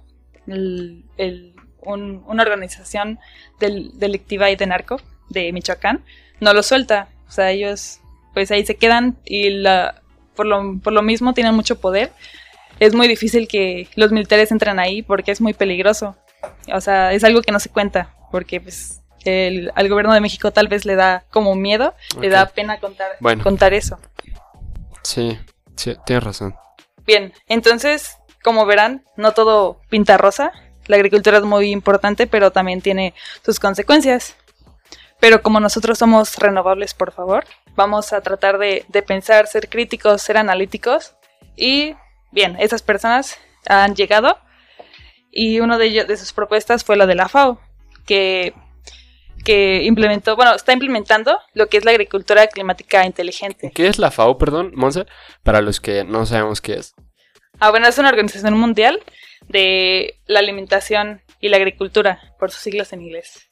una 0.47 2.43
organización 2.43 3.21
delictiva 3.61 4.51
y 4.51 4.57
de 4.57 4.67
narco 4.67 5.01
de 5.29 5.53
Michoacán, 5.53 6.05
no 6.41 6.53
lo 6.53 6.65
suelta. 6.65 7.09
O 7.29 7.31
sea, 7.31 7.53
ellos 7.53 8.01
pues 8.35 8.51
ahí 8.51 8.67
se 8.67 8.75
quedan 8.75 9.17
y 9.25 9.51
la, 9.51 10.03
por, 10.35 10.47
lo, 10.47 10.81
por 10.83 10.93
lo 10.93 11.03
mismo 11.03 11.35
tienen 11.35 11.55
mucho 11.55 11.81
poder. 11.81 12.11
Es 12.81 12.95
muy 12.95 13.07
difícil 13.07 13.47
que 13.47 13.89
los 13.95 14.11
militares 14.11 14.51
entren 14.51 14.81
ahí 14.81 15.03
porque 15.03 15.31
es 15.31 15.41
muy 15.41 15.55
peligroso. 15.55 16.17
O 16.73 16.81
sea, 16.81 17.13
es 17.13 17.23
algo 17.23 17.43
que 17.43 17.53
no 17.53 17.61
se 17.61 17.69
cuenta 17.69 18.13
porque 18.33 18.61
pues 18.61 19.03
el, 19.25 19.71
al 19.77 19.89
gobierno 19.89 20.13
de 20.13 20.21
México 20.21 20.51
tal 20.51 20.67
vez 20.67 20.85
le 20.85 20.97
da 20.97 21.25
como 21.31 21.55
miedo, 21.55 21.95
le 22.21 22.29
da 22.29 22.47
pena 22.47 22.81
contar, 22.81 23.13
contar 23.45 23.75
eso. 23.75 24.01
Sí, 25.03 25.39
sí, 25.77 25.97
tienes 26.05 26.25
razón. 26.25 26.57
Bien, 27.07 27.33
entonces, 27.47 28.17
como 28.43 28.67
verán, 28.67 29.05
no 29.17 29.33
todo 29.33 29.81
pinta 29.89 30.17
rosa. 30.17 30.51
La 30.87 30.97
agricultura 30.97 31.39
es 31.39 31.45
muy 31.45 31.71
importante, 31.71 32.27
pero 32.27 32.51
también 32.51 32.81
tiene 32.81 33.15
sus 33.45 33.61
consecuencias. 33.61 34.37
Pero 35.21 35.43
como 35.43 35.61
nosotros 35.61 35.99
somos 35.99 36.37
renovables, 36.39 36.95
por 36.95 37.13
favor, 37.13 37.45
vamos 37.77 38.13
a 38.13 38.21
tratar 38.23 38.59
de, 38.59 38.85
pensar, 39.07 39.47
ser 39.47 39.69
críticos, 39.69 40.23
ser 40.23 40.37
analíticos. 40.37 41.15
Y 41.57 41.95
bien, 42.33 42.57
esas 42.59 42.83
personas 42.83 43.39
han 43.67 43.95
llegado 43.95 44.39
y 45.31 45.61
una 45.61 45.79
de, 45.79 45.87
ellos, 45.87 46.07
de 46.09 46.17
sus 46.17 46.33
propuestas 46.33 46.85
fue 46.85 46.97
la 46.97 47.07
de 47.07 47.15
la 47.15 47.29
FAO, 47.29 47.61
que, 48.07 48.55
que 49.45 49.83
implementó, 49.85 50.37
bueno, 50.37 50.55
está 50.55 50.73
implementando 50.73 51.39
lo 51.55 51.69
que 51.69 51.79
es 51.79 51.85
la 51.85 51.91
agricultura 51.91 52.47
climática 52.47 53.05
inteligente. 53.07 53.73
¿Qué 53.75 53.87
es 53.87 53.99
la 53.99 54.11
FAO, 54.11 54.39
perdón, 54.39 54.73
Monse? 54.75 55.07
Para 55.43 55.61
los 55.61 55.81
que 55.81 56.05
no 56.05 56.27
sabemos 56.27 56.61
qué 56.61 56.75
es. 56.75 56.95
Ah, 57.61 57.71
bueno, 57.71 57.87
es 57.87 57.99
una 57.99 58.09
organización 58.09 58.55
mundial 58.59 59.01
de 59.49 60.19
la 60.27 60.41
alimentación 60.41 61.23
y 61.41 61.49
la 61.49 61.57
agricultura, 61.57 62.35
por 62.39 62.51
sus 62.51 62.63
siglas 62.63 62.93
en 62.93 63.03
inglés. 63.03 63.49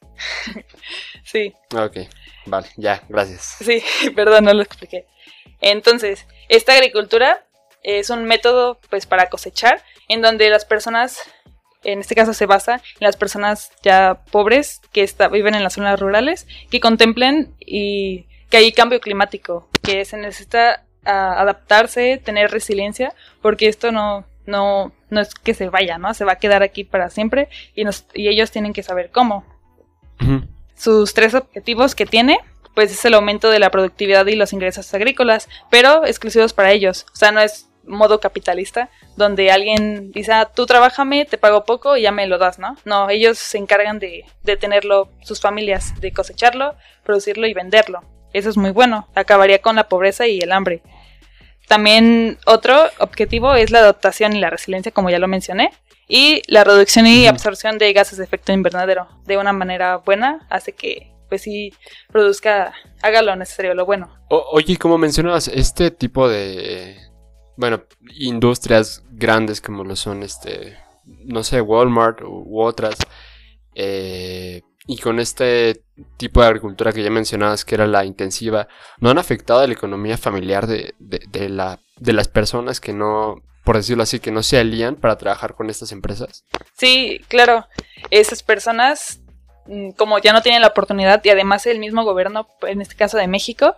sí. 1.25 1.55
Ok, 1.75 1.99
vale, 2.47 2.69
ya, 2.77 3.03
gracias. 3.09 3.57
Sí, 3.61 3.83
perdón, 4.17 4.45
no 4.45 4.55
lo 4.55 4.63
expliqué. 4.63 5.07
Entonces, 5.61 6.27
esta 6.49 6.73
agricultura 6.73 7.47
es 7.83 8.11
un 8.11 8.25
método 8.25 8.81
pues 8.91 9.07
para 9.07 9.29
cosechar 9.29 9.83
en 10.09 10.23
donde 10.23 10.51
las 10.51 10.65
personas 10.65 11.21
en 11.85 12.01
este 12.01 12.15
caso 12.15 12.35
se 12.35 12.47
basa 12.47 12.75
en 12.75 13.07
las 13.07 13.17
personas 13.17 13.73
ya 13.83 14.21
pobres 14.31 14.81
que 14.93 15.09
viven 15.33 15.55
en 15.55 15.63
las 15.63 15.75
zonas 15.75 15.99
rurales, 15.99 16.47
que 16.71 16.81
contemplen 16.81 17.55
y 17.61 18.27
que 18.51 18.59
hay 18.59 18.73
cambio 18.73 19.01
climático, 19.01 19.69
que 19.83 20.05
se 20.05 20.17
necesita 20.17 20.85
ah, 21.05 21.41
adaptarse, 21.41 22.21
tener 22.23 22.51
resiliencia, 22.51 23.15
porque 23.41 23.69
esto 23.69 23.93
no, 23.93 24.27
no, 24.47 24.93
no 25.09 25.21
es 25.21 25.35
que 25.35 25.55
se 25.55 25.69
vaya, 25.69 25.99
¿no? 25.99 26.13
Se 26.15 26.25
va 26.25 26.33
a 26.33 26.39
quedar 26.39 26.63
aquí 26.63 26.85
para 26.85 27.11
siempre 27.11 27.49
y, 27.75 27.85
nos, 27.85 28.07
y 28.15 28.29
ellos 28.29 28.51
tienen 28.51 28.73
que 28.73 28.83
saber 28.83 29.11
cómo. 29.11 29.45
Sus 30.75 31.15
tres 31.15 31.35
objetivos 31.35 31.95
que 31.95 32.05
tiene 32.05 32.39
pues 32.75 32.93
es 32.93 33.05
el 33.05 33.15
aumento 33.15 33.51
de 33.51 33.59
la 33.59 33.71
productividad 33.71 34.27
y 34.27 34.37
los 34.37 34.53
ingresos 34.53 34.93
agrícolas, 34.95 35.49
pero 35.71 36.05
exclusivos 36.05 36.53
para 36.53 36.73
ellos. 36.73 37.07
O 37.13 37.17
sea, 37.17 37.33
no 37.33 37.41
es 37.41 37.70
modo 37.85 38.21
capitalista, 38.21 38.91
donde 39.17 39.51
alguien 39.51 40.13
dice, 40.13 40.33
ah, 40.33 40.51
tú 40.55 40.67
trabájame, 40.67 41.25
te 41.25 41.39
pago 41.39 41.65
poco 41.65 41.97
y 41.97 42.03
ya 42.03 42.13
me 42.13 42.27
lo 42.27 42.39
das, 42.39 42.59
¿no? 42.59 42.77
No, 42.85 43.11
ellos 43.11 43.39
se 43.39 43.59
encargan 43.59 43.99
de, 43.99 44.25
de 44.43 44.57
tenerlo, 44.57 45.11
sus 45.23 45.41
familias, 45.41 45.99
de 46.01 46.13
cosecharlo, 46.13 46.75
producirlo 47.05 47.47
y 47.47 47.55
venderlo. 47.55 48.03
Eso 48.33 48.49
es 48.49 48.57
muy 48.57 48.71
bueno, 48.71 49.09
acabaría 49.15 49.61
con 49.61 49.77
la 49.77 49.89
pobreza 49.89 50.27
y 50.27 50.39
el 50.41 50.53
hambre. 50.53 50.83
También 51.67 52.39
otro 52.47 52.77
objetivo 52.99 53.55
es 53.55 53.71
la 53.71 53.81
adaptación 53.81 54.35
y 54.35 54.41
la 54.41 54.51
resiliencia, 54.51 54.93
como 54.93 55.11
ya 55.11 55.19
lo 55.19 55.29
mencioné, 55.29 55.71
y 56.09 56.43
la 56.49 56.65
reducción 56.65 57.07
y 57.07 57.29
absorción 57.29 57.79
de 57.79 57.93
gases 57.93 58.19
de 58.19 58.25
efecto 58.25 58.53
invernadero 58.53 59.07
de 59.25 59.37
una 59.37 59.53
manera 59.53 59.99
buena 59.99 60.47
hace 60.51 60.73
que 60.73 61.13
pues 61.29 61.43
sí 61.43 61.73
produzca, 62.11 62.75
haga 63.03 63.23
lo 63.23 63.37
necesario, 63.37 63.73
lo 63.75 63.87
bueno. 63.87 64.13
oye, 64.29 64.77
como 64.77 64.99
mencionabas, 64.99 65.47
este 65.47 65.93
tipo 65.93 66.29
de, 66.29 66.99
bueno, 67.61 67.85
industrias 68.19 69.05
grandes 69.11 69.61
como 69.61 69.85
lo 69.85 69.95
son, 69.95 70.23
este, 70.23 70.77
no 71.05 71.45
sé, 71.45 71.61
Walmart 71.61 72.23
u, 72.23 72.61
otras, 72.61 72.97
eh, 73.75 74.63
y 74.87 74.99
con 74.99 75.21
este 75.21 75.85
tipo 76.17 76.41
de 76.41 76.49
agricultura 76.49 76.93
que 76.93 77.03
ya 77.03 77.11
mencionabas, 77.11 77.65
que 77.65 77.77
era 77.77 77.87
la 77.87 78.05
intensiva, 78.05 78.67
¿no 78.99 79.11
han 79.11 79.19
afectado 79.19 79.61
a 79.61 79.67
la 79.67 79.73
economía 79.73 80.19
familiar 80.19 80.67
de, 80.67 80.95
de, 80.99 81.49
la, 81.49 81.81
de 81.97 82.13
las 82.13 82.27
personas 82.27 82.81
que 82.81 82.93
no, 82.93 83.37
por 83.65 83.77
decirlo 83.77 84.03
así, 84.03 84.19
que 84.19 84.33
no 84.33 84.43
se 84.43 84.59
alían 84.59 84.97
para 84.97 85.19
trabajar 85.19 85.55
con 85.55 85.71
estas 85.71 85.93
empresas? 85.93 86.45
Sí, 86.77 87.21
claro. 87.29 87.67
Esas 88.11 88.43
personas 88.43 89.21
Mm, 89.71 89.91
como 89.93 90.19
ya 90.19 90.33
no 90.33 90.43
tienen 90.43 90.63
la 90.63 90.69
oportunidad 90.69 91.23
y 91.25 91.31
además 91.31 91.65
el 91.67 91.79
mismo 91.79 92.03
gobierno, 92.05 92.49
en 92.63 92.81
este 92.81 92.97
caso 92.97 93.19
de 93.19 93.29
México, 93.29 93.77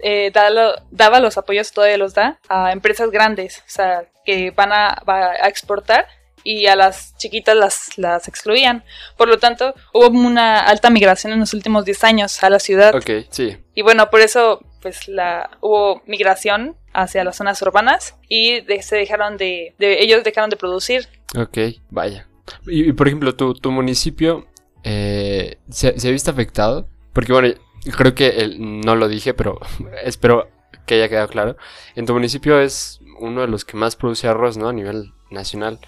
eh, 0.00 0.32
daba 0.32 1.20
los 1.20 1.38
apoyos, 1.38 1.72
todavía 1.72 1.98
los 1.98 2.14
da, 2.14 2.38
a 2.48 2.72
empresas 2.72 3.10
grandes, 3.10 3.58
o 3.58 3.70
sea, 3.70 4.04
que 4.24 4.50
van 4.50 4.72
a, 4.72 4.96
exportar 5.44 6.06
y 6.42 6.66
a 6.66 6.76
las 6.76 7.16
chiquitas 7.16 7.56
las, 7.56 7.98
las 7.98 8.28
excluían. 8.28 8.84
Por 9.16 9.28
lo 9.28 9.38
tanto, 9.38 9.74
hubo 9.92 10.06
una 10.08 10.60
alta 10.60 10.90
migración 10.90 11.32
en 11.32 11.40
los 11.40 11.54
últimos 11.54 11.84
10 11.84 12.04
años 12.04 12.42
a 12.42 12.50
la 12.50 12.60
ciudad. 12.60 12.94
Ok, 12.94 13.26
sí. 13.30 13.56
Y 13.74 13.82
bueno, 13.82 14.10
por 14.10 14.20
eso 14.20 14.60
pues 14.80 15.08
la 15.08 15.50
hubo 15.60 16.02
migración 16.06 16.76
hacia 16.92 17.24
las 17.24 17.36
zonas 17.36 17.60
urbanas 17.62 18.14
y 18.28 18.60
se 18.80 18.96
dejaron 18.96 19.36
de, 19.36 19.74
ellos 19.78 20.22
dejaron 20.22 20.50
de 20.50 20.56
producir. 20.56 21.08
Ok, 21.36 21.58
vaya. 21.90 22.28
Y, 22.68 22.92
por 22.92 23.08
ejemplo, 23.08 23.34
tu, 23.34 23.54
tu 23.54 23.72
municipio 23.72 24.46
eh, 24.88 25.58
¿se, 25.68 25.88
ha 25.88 26.10
visto 26.12 26.30
afectado? 26.30 26.88
Porque 27.12 27.32
bueno, 27.32 27.52
creo 27.92 28.14
que 28.14 28.56
no 28.58 28.96
lo 28.96 29.08
dije, 29.08 29.34
pero 29.34 29.58
espero 30.02 30.48
que 30.86 30.94
haya 30.94 31.08
quedado 31.08 31.28
claro. 31.28 31.56
En 31.94 32.06
tu 32.06 32.12
municipio 32.12 32.60
es 32.60 33.00
uno 33.18 33.42
de 33.42 33.48
los 33.48 33.64
que 33.64 33.76
más 33.76 33.96
produce 33.96 34.28
arroz, 34.28 34.56
¿no? 34.56 34.68
A 34.68 34.72
nivel 34.72 35.12
nacional. 35.30 35.78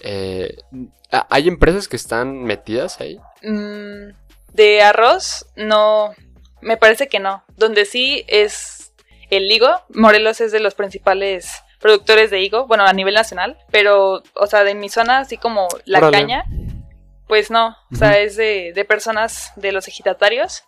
Eh, 0.00 0.56
¿Hay 1.10 1.48
empresas 1.48 1.88
que 1.88 1.96
están 1.96 2.44
metidas 2.44 3.00
ahí? 3.00 3.18
Mm, 3.42 4.12
de 4.52 4.82
arroz, 4.82 5.46
no. 5.56 6.14
Me 6.60 6.76
parece 6.76 7.08
que 7.08 7.20
no. 7.20 7.44
Donde 7.56 7.84
sí 7.84 8.24
es 8.28 8.92
el 9.30 9.50
higo. 9.50 9.70
Morelos 9.90 10.40
es 10.40 10.52
de 10.52 10.60
los 10.60 10.74
principales 10.74 11.50
productores 11.80 12.30
de 12.30 12.40
higo, 12.42 12.66
bueno, 12.66 12.84
a 12.84 12.92
nivel 12.92 13.14
nacional. 13.14 13.56
Pero, 13.70 14.22
o 14.34 14.46
sea, 14.46 14.64
de 14.64 14.74
mi 14.74 14.88
zona, 14.88 15.20
así 15.20 15.38
como 15.38 15.68
la 15.84 16.10
caña, 16.10 16.44
pues 17.26 17.50
no, 17.50 17.76
o 17.92 17.96
sea, 17.96 18.18
es 18.18 18.36
de, 18.36 18.72
de, 18.74 18.84
personas 18.84 19.52
de 19.56 19.72
los 19.72 19.86
ejidatarios. 19.86 20.64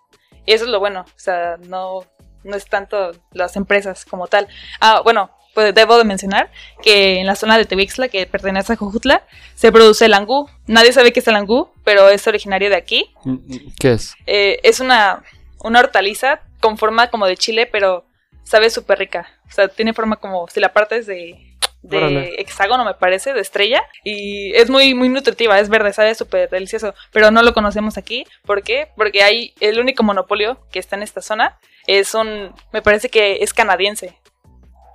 Y 0.50 0.52
eso 0.52 0.64
es 0.64 0.70
lo 0.72 0.80
bueno, 0.80 1.02
o 1.02 1.18
sea, 1.18 1.58
no, 1.68 2.04
no 2.42 2.56
es 2.56 2.66
tanto 2.66 3.12
las 3.30 3.54
empresas 3.54 4.04
como 4.04 4.26
tal. 4.26 4.48
Ah, 4.80 5.00
bueno, 5.04 5.30
pues 5.54 5.72
debo 5.72 5.96
de 5.96 6.02
mencionar 6.02 6.50
que 6.82 7.20
en 7.20 7.26
la 7.26 7.36
zona 7.36 7.56
de 7.56 7.66
Tewixla, 7.66 8.08
que 8.08 8.26
pertenece 8.26 8.72
a 8.72 8.76
Jojutla, 8.76 9.22
se 9.54 9.70
produce 9.70 10.06
el 10.06 10.14
angú. 10.14 10.50
Nadie 10.66 10.92
sabe 10.92 11.12
qué 11.12 11.20
es 11.20 11.28
el 11.28 11.36
angú, 11.36 11.70
pero 11.84 12.08
es 12.08 12.26
originario 12.26 12.68
de 12.68 12.74
aquí. 12.74 13.14
Mm, 13.24 13.30
mm, 13.34 13.74
¿Qué 13.78 13.92
es? 13.92 14.14
Eh, 14.26 14.58
es 14.64 14.80
una, 14.80 15.22
una 15.62 15.78
hortaliza 15.78 16.40
con 16.58 16.78
forma 16.78 17.10
como 17.10 17.26
de 17.26 17.36
chile, 17.36 17.66
pero 17.70 18.04
sabe 18.42 18.70
súper 18.70 18.98
rica. 18.98 19.28
O 19.48 19.52
sea, 19.52 19.68
tiene 19.68 19.94
forma 19.94 20.16
como 20.16 20.48
si 20.48 20.58
la 20.58 20.72
partes 20.72 21.06
de 21.06 21.49
de 21.82 22.34
hexágono, 22.38 22.84
me 22.84 22.94
parece, 22.94 23.32
de 23.32 23.40
estrella. 23.40 23.82
Y 24.04 24.52
es 24.54 24.70
muy, 24.70 24.94
muy 24.94 25.08
nutritiva, 25.08 25.58
es 25.58 25.68
verde, 25.68 25.92
sabe 25.92 26.14
súper 26.14 26.48
delicioso. 26.50 26.94
Pero 27.12 27.30
no 27.30 27.42
lo 27.42 27.54
conocemos 27.54 27.96
aquí. 27.96 28.26
¿Por 28.44 28.62
qué? 28.62 28.88
Porque 28.96 29.22
hay 29.22 29.54
el 29.60 29.80
único 29.80 30.02
monopolio 30.02 30.58
que 30.70 30.78
está 30.78 30.96
en 30.96 31.02
esta 31.02 31.22
zona. 31.22 31.58
Es 31.86 32.14
un, 32.14 32.54
me 32.72 32.82
parece 32.82 33.08
que 33.08 33.38
es 33.42 33.54
canadiense. 33.54 34.18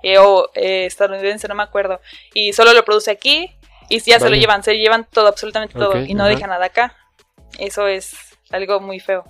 Eh, 0.02 0.18
o 0.18 0.50
eh, 0.54 0.86
estadounidense, 0.86 1.48
no 1.48 1.54
me 1.54 1.62
acuerdo. 1.62 2.00
Y 2.32 2.52
solo 2.52 2.72
lo 2.72 2.84
produce 2.84 3.10
aquí. 3.10 3.50
Y 3.88 4.00
ya 4.00 4.18
se 4.18 4.28
lo 4.28 4.36
llevan, 4.36 4.62
se 4.62 4.76
llevan 4.76 5.06
todo, 5.10 5.28
absolutamente 5.28 5.78
todo. 5.78 6.04
y 6.04 6.14
no 6.14 6.26
dejan 6.26 6.50
nada 6.50 6.66
acá. 6.66 6.96
Eso 7.58 7.86
es 7.86 8.16
algo 8.50 8.80
muy 8.80 9.00
feo. 9.00 9.24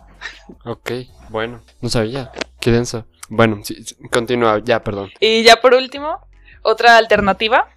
Ok, 0.65 0.93
bueno, 1.29 1.63
no 1.81 1.89
sabía. 1.89 2.33
Qué 2.61 2.71
denso. 2.71 3.07
Bueno, 3.29 3.61
sí, 3.65 3.85
continúa, 4.11 4.61
ya, 4.65 4.83
perdón. 4.83 5.11
Y 5.21 5.43
ya 5.43 5.61
por 5.61 5.75
último, 5.75 6.27
otra 6.67 6.97
alternativa, 6.97 7.69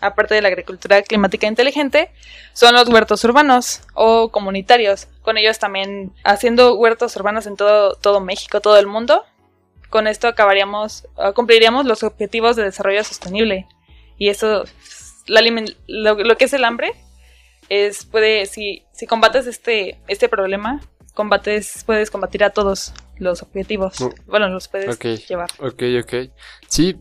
aparte 0.00 0.34
de 0.34 0.42
la 0.42 0.48
agricultura 0.48 1.02
climática 1.02 1.46
inteligente, 1.46 2.10
son 2.52 2.74
los 2.74 2.88
huertos 2.88 3.24
urbanos 3.24 3.82
o 3.94 4.30
comunitarios. 4.30 5.08
Con 5.22 5.36
ellos 5.36 5.58
también 5.58 6.12
haciendo 6.24 6.74
huertos 6.76 7.16
urbanos 7.16 7.46
en 7.46 7.56
todo, 7.56 7.94
todo 7.96 8.20
México, 8.20 8.60
todo 8.60 8.78
el 8.78 8.86
mundo. 8.86 9.24
Con 9.90 10.06
esto 10.06 10.28
acabaríamos, 10.28 11.06
ah, 11.16 11.32
cumpliríamos 11.32 11.86
los 11.86 12.02
objetivos 12.02 12.56
de 12.56 12.64
desarrollo 12.64 13.02
sostenible. 13.04 13.66
Y 14.18 14.28
eso, 14.28 14.64
lo, 15.26 16.36
que 16.36 16.44
es 16.44 16.52
el 16.52 16.64
hambre, 16.64 16.92
es, 17.68 18.04
puede, 18.04 18.46
si, 18.46 18.84
si 18.92 19.06
combates 19.06 19.46
este, 19.46 19.98
este 20.08 20.28
problema, 20.28 20.80
combates, 21.14 21.82
puedes 21.84 22.10
combatir 22.10 22.44
a 22.44 22.50
todos 22.50 22.92
los 23.18 23.42
objetivos. 23.42 24.00
Mm. 24.00 24.08
Bueno, 24.26 24.48
los 24.48 24.68
puedes 24.68 25.28
llevar. 25.28 25.50
Ok, 25.58 25.82
ok. 26.02 26.30
Sí, 26.68 26.96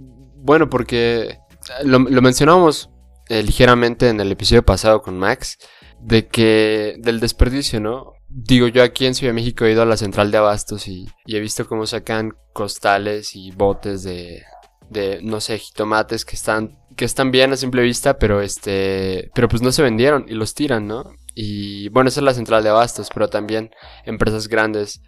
bueno, 0.45 0.69
porque 0.69 1.39
lo, 1.83 1.99
lo 1.99 2.21
mencionamos 2.21 2.89
eh, 3.27 3.41
ligeramente 3.41 4.09
en 4.09 4.19
el 4.19 4.31
episodio 4.31 4.63
pasado 4.63 5.01
con 5.01 5.17
Max, 5.17 5.57
de 5.99 6.27
que 6.27 6.95
del 6.99 7.19
desperdicio, 7.19 7.79
¿no? 7.79 8.13
Digo, 8.27 8.67
yo 8.67 8.83
aquí 8.83 9.07
en 9.07 9.15
Ciudad 9.15 9.31
de 9.31 9.41
México 9.41 9.65
he 9.65 9.71
ido 9.71 9.81
a 9.81 9.87
la 9.87 9.97
central 9.97 10.29
de 10.29 10.37
abastos 10.37 10.87
y, 10.87 11.07
he 11.25 11.39
visto 11.39 11.67
cómo 11.67 11.87
sacan 11.87 12.33
costales 12.53 13.35
y 13.35 13.51
botes 13.51 14.03
de, 14.03 14.43
de, 14.89 15.21
no 15.23 15.41
sé, 15.41 15.57
jitomates 15.57 16.23
que 16.23 16.35
están, 16.35 16.77
que 16.95 17.05
están 17.05 17.31
bien 17.31 17.51
a 17.51 17.57
simple 17.57 17.81
vista, 17.81 18.19
pero 18.19 18.41
este, 18.41 19.31
pero 19.33 19.47
pues 19.47 19.63
no 19.63 19.71
se 19.71 19.81
vendieron 19.81 20.25
y 20.27 20.35
los 20.35 20.53
tiran, 20.53 20.85
¿no? 20.85 21.11
Y 21.33 21.89
bueno, 21.89 22.09
esa 22.09 22.19
es 22.19 22.25
la 22.25 22.33
central 22.35 22.61
de 22.61 22.69
abastos, 22.69 23.09
pero 23.11 23.27
también 23.27 23.71
empresas 24.05 24.47
grandes 24.47 25.01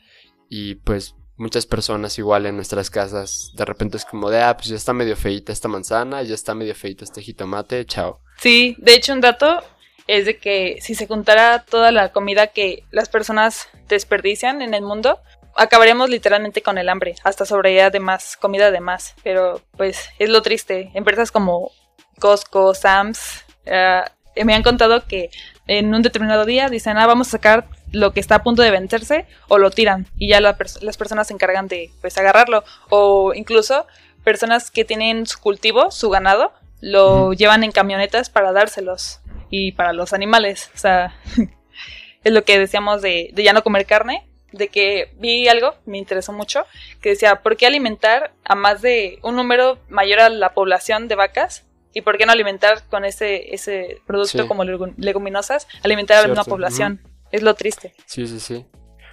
y 0.50 0.75
pues 0.75 1.13
muchas 1.38 1.65
personas 1.65 2.17
igual 2.17 2.46
en 2.46 2.56
nuestras 2.56 2.89
casas, 2.89 3.51
de 3.53 3.65
repente 3.65 3.98
es 3.98 4.06
como 4.06 4.29
de, 4.29 4.41
ah, 4.41 4.58
pues 4.58 4.67
ya 4.67 4.75
está 4.75 4.94
medio 4.94 5.15
feita 5.15 5.53
esta 5.53 5.67
manzana, 5.67 6.24
ya 6.24 6.36
está 6.36 6.53
medio 6.53 6.75
feita 6.75 7.03
este 7.03 7.22
jitomate, 7.22 7.86
chao. 7.86 8.20
Sí, 8.38 8.75
de 8.79 8.96
hecho 8.96 9.13
un 9.13 9.22
dato 9.22 9.63
es 10.08 10.25
de 10.25 10.38
que 10.38 10.79
si 10.82 10.96
se 10.96 11.08
juntara 11.08 11.63
toda 11.63 11.91
la 11.91 12.12
comida 12.12 12.48
que 12.48 12.84
las 12.91 13.10
personas 13.10 13.67
desperdician 13.88 14.62
en 14.62 14.74
el 14.74 14.82
mundo, 14.82 15.20
acabaremos 15.56 16.10
literalmente 16.10 16.62
con 16.62 16.77
el 16.77 16.89
hambre, 16.89 17.15
hasta 17.24 17.46
sobrevivir 17.46 17.91
de 17.91 18.00
más, 18.00 18.38
comida 18.38 18.72
de 18.72 18.79
más, 18.79 19.15
pero 19.24 19.62
pues 19.75 20.10
es 20.20 20.29
lo 20.29 20.41
triste, 20.41 20.91
empresas 20.94 21.32
como 21.32 21.72
Costco, 22.20 22.74
Sam's, 22.74 23.44
eh, 23.65 24.01
me 24.46 24.53
han 24.53 24.63
contado 24.63 25.06
que 25.08 25.29
en 25.67 25.93
un 25.93 26.01
determinado 26.01 26.45
día 26.45 26.69
dicen, 26.69 26.97
ah, 26.97 27.07
vamos 27.07 27.27
a 27.27 27.31
sacar 27.31 27.65
lo 27.91 28.12
que 28.12 28.19
está 28.19 28.36
a 28.36 28.43
punto 28.43 28.62
de 28.62 28.71
vencerse 28.71 29.25
o 29.47 29.57
lo 29.57 29.71
tiran 29.71 30.07
y 30.17 30.29
ya 30.29 30.41
las 30.41 30.97
personas 30.97 31.27
se 31.27 31.33
encargan 31.33 31.67
de 31.67 31.91
pues 32.01 32.17
agarrarlo 32.17 32.63
o 32.89 33.33
incluso 33.33 33.86
personas 34.24 34.71
que 34.71 34.86
tienen 34.86 35.25
su 35.25 35.39
cultivo, 35.39 35.91
su 35.91 36.09
ganado 36.09 36.51
lo 36.81 37.33
llevan 37.33 37.63
en 37.63 37.71
camionetas 37.71 38.29
para 38.29 38.51
dárselos 38.51 39.19
y 39.50 39.71
para 39.71 39.93
los 39.93 40.13
animales. 40.13 40.69
O 40.75 40.77
sea, 40.77 41.15
es 42.24 42.33
lo 42.33 42.43
que 42.43 42.59
decíamos 42.59 43.01
de, 43.01 43.29
de 43.33 43.43
ya 43.43 43.53
no 43.53 43.63
comer 43.63 43.86
carne, 43.86 44.27
de 44.51 44.67
que 44.69 45.12
vi 45.17 45.47
algo, 45.47 45.75
me 45.86 45.97
interesó 45.97 46.33
mucho, 46.33 46.65
que 47.01 47.09
decía, 47.09 47.41
¿por 47.41 47.57
qué 47.57 47.67
alimentar 47.67 48.31
a 48.43 48.55
más 48.55 48.81
de 48.81 49.19
un 49.24 49.36
número 49.36 49.79
mayor 49.89 50.19
a 50.19 50.29
la 50.29 50.53
población 50.53 51.07
de 51.07 51.15
vacas? 51.15 51.63
¿Y 51.97 52.01
por 52.01 52.17
qué 52.17 52.25
no 52.27 52.31
alimentar 52.31 52.83
con 52.89 53.05
ese, 53.05 53.55
ese 53.55 53.97
producto 54.05 54.43
Sí. 54.43 54.47
como 54.47 54.63
legu- 54.63 54.93
leguminosas, 54.97 55.67
alimentar 55.83 56.17
a 56.19 56.21
la 56.21 56.27
misma 56.27 56.43
población? 56.43 57.01
Es 57.31 57.41
lo 57.41 57.55
triste. 57.55 57.93
Sí, 58.05 58.27
sí, 58.27 58.39
sí. 58.39 58.65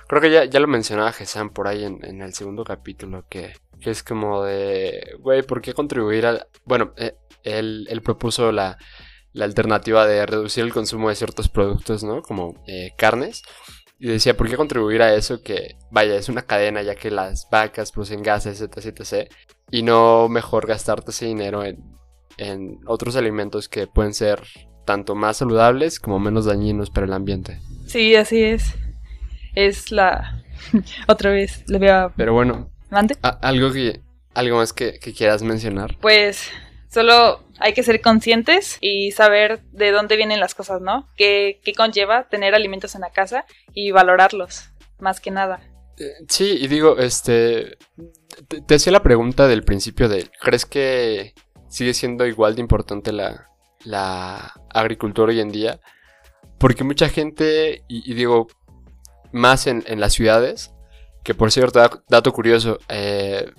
Creo 0.06 0.20
que 0.20 0.30
ya, 0.30 0.44
ya 0.44 0.60
lo 0.60 0.66
mencionaba 0.68 1.12
Gesan 1.12 1.48
por 1.48 1.66
ahí 1.66 1.82
en, 1.84 2.04
en 2.04 2.20
el 2.20 2.34
segundo 2.34 2.62
capítulo, 2.62 3.24
que, 3.30 3.54
que 3.80 3.90
es 3.90 4.02
como 4.02 4.44
de, 4.44 5.16
güey, 5.20 5.42
¿por 5.42 5.62
qué 5.62 5.72
contribuir 5.72 6.26
al... 6.26 6.46
Bueno, 6.66 6.92
eh, 6.98 7.14
él, 7.42 7.86
él 7.88 8.02
propuso 8.02 8.52
la, 8.52 8.76
la 9.32 9.46
alternativa 9.46 10.06
de 10.06 10.26
reducir 10.26 10.62
el 10.62 10.72
consumo 10.74 11.08
de 11.08 11.14
ciertos 11.14 11.48
productos, 11.48 12.04
¿no? 12.04 12.20
Como 12.20 12.62
eh, 12.68 12.90
carnes. 12.98 13.42
Y 13.98 14.08
decía, 14.08 14.36
¿por 14.36 14.50
qué 14.50 14.56
contribuir 14.56 15.00
a 15.00 15.14
eso 15.14 15.42
que, 15.42 15.76
vaya, 15.90 16.16
es 16.16 16.28
una 16.28 16.42
cadena 16.42 16.82
ya 16.82 16.96
que 16.96 17.10
las 17.10 17.48
vacas 17.50 17.92
producen 17.92 18.22
gases, 18.22 18.60
etc, 18.60 18.76
etc. 19.00 19.32
Y 19.70 19.82
no 19.82 20.28
mejor 20.28 20.66
gastarte 20.66 21.12
ese 21.12 21.24
dinero 21.26 21.64
en, 21.64 21.78
en 22.36 22.80
otros 22.86 23.16
alimentos 23.16 23.68
que 23.68 23.86
pueden 23.86 24.14
ser 24.14 24.42
tanto 24.84 25.14
más 25.14 25.38
saludables 25.38 25.98
como 25.98 26.18
menos 26.18 26.44
dañinos 26.44 26.90
para 26.90 27.06
el 27.06 27.12
ambiente. 27.12 27.60
Sí, 27.86 28.14
así 28.14 28.42
es. 28.42 28.74
Es 29.54 29.90
la... 29.92 30.42
Otra 31.08 31.30
vez, 31.30 31.64
le 31.68 31.78
veo 31.78 31.94
a... 31.94 32.12
Pero 32.14 32.32
bueno, 32.32 32.70
algo 33.40 33.72
que 33.72 34.00
algo 34.34 34.56
más 34.56 34.72
que, 34.72 34.98
que 34.98 35.12
quieras 35.12 35.42
mencionar. 35.42 35.96
Pues 36.00 36.50
solo 36.90 37.44
hay 37.58 37.72
que 37.72 37.82
ser 37.82 38.00
conscientes 38.00 38.78
y 38.80 39.12
saber 39.12 39.62
de 39.72 39.92
dónde 39.92 40.16
vienen 40.16 40.40
las 40.40 40.54
cosas, 40.54 40.80
¿no? 40.80 41.08
¿Qué, 41.16 41.60
qué 41.64 41.72
conlleva 41.72 42.28
tener 42.28 42.54
alimentos 42.54 42.94
en 42.94 43.02
la 43.02 43.10
casa 43.10 43.46
y 43.72 43.92
valorarlos, 43.92 44.70
más 44.98 45.20
que 45.20 45.30
nada? 45.30 45.60
Eh, 45.98 46.12
Sí, 46.28 46.58
y 46.60 46.66
digo, 46.66 46.98
este 46.98 47.78
te, 48.48 48.60
te 48.60 48.74
hacía 48.74 48.92
la 48.92 49.02
pregunta 49.02 49.46
del 49.46 49.62
principio 49.62 50.08
de 50.08 50.28
¿crees 50.40 50.66
que 50.66 51.34
sigue 51.74 51.92
siendo 51.92 52.24
igual 52.24 52.54
de 52.54 52.60
importante 52.60 53.10
la, 53.10 53.48
la 53.84 54.52
agricultura 54.72 55.32
hoy 55.32 55.40
en 55.40 55.50
día? 55.50 55.80
Porque 56.58 56.84
mucha 56.84 57.08
gente, 57.08 57.82
y, 57.88 58.14
digo, 58.14 58.46
más 59.32 59.66
en, 59.66 59.82
las 59.98 60.12
ciudades, 60.12 60.72
que 61.24 61.34
por 61.34 61.50
cierto, 61.50 61.80
da- 61.80 62.02
dato 62.08 62.32
curioso, 62.32 62.78
eh, 62.88 63.50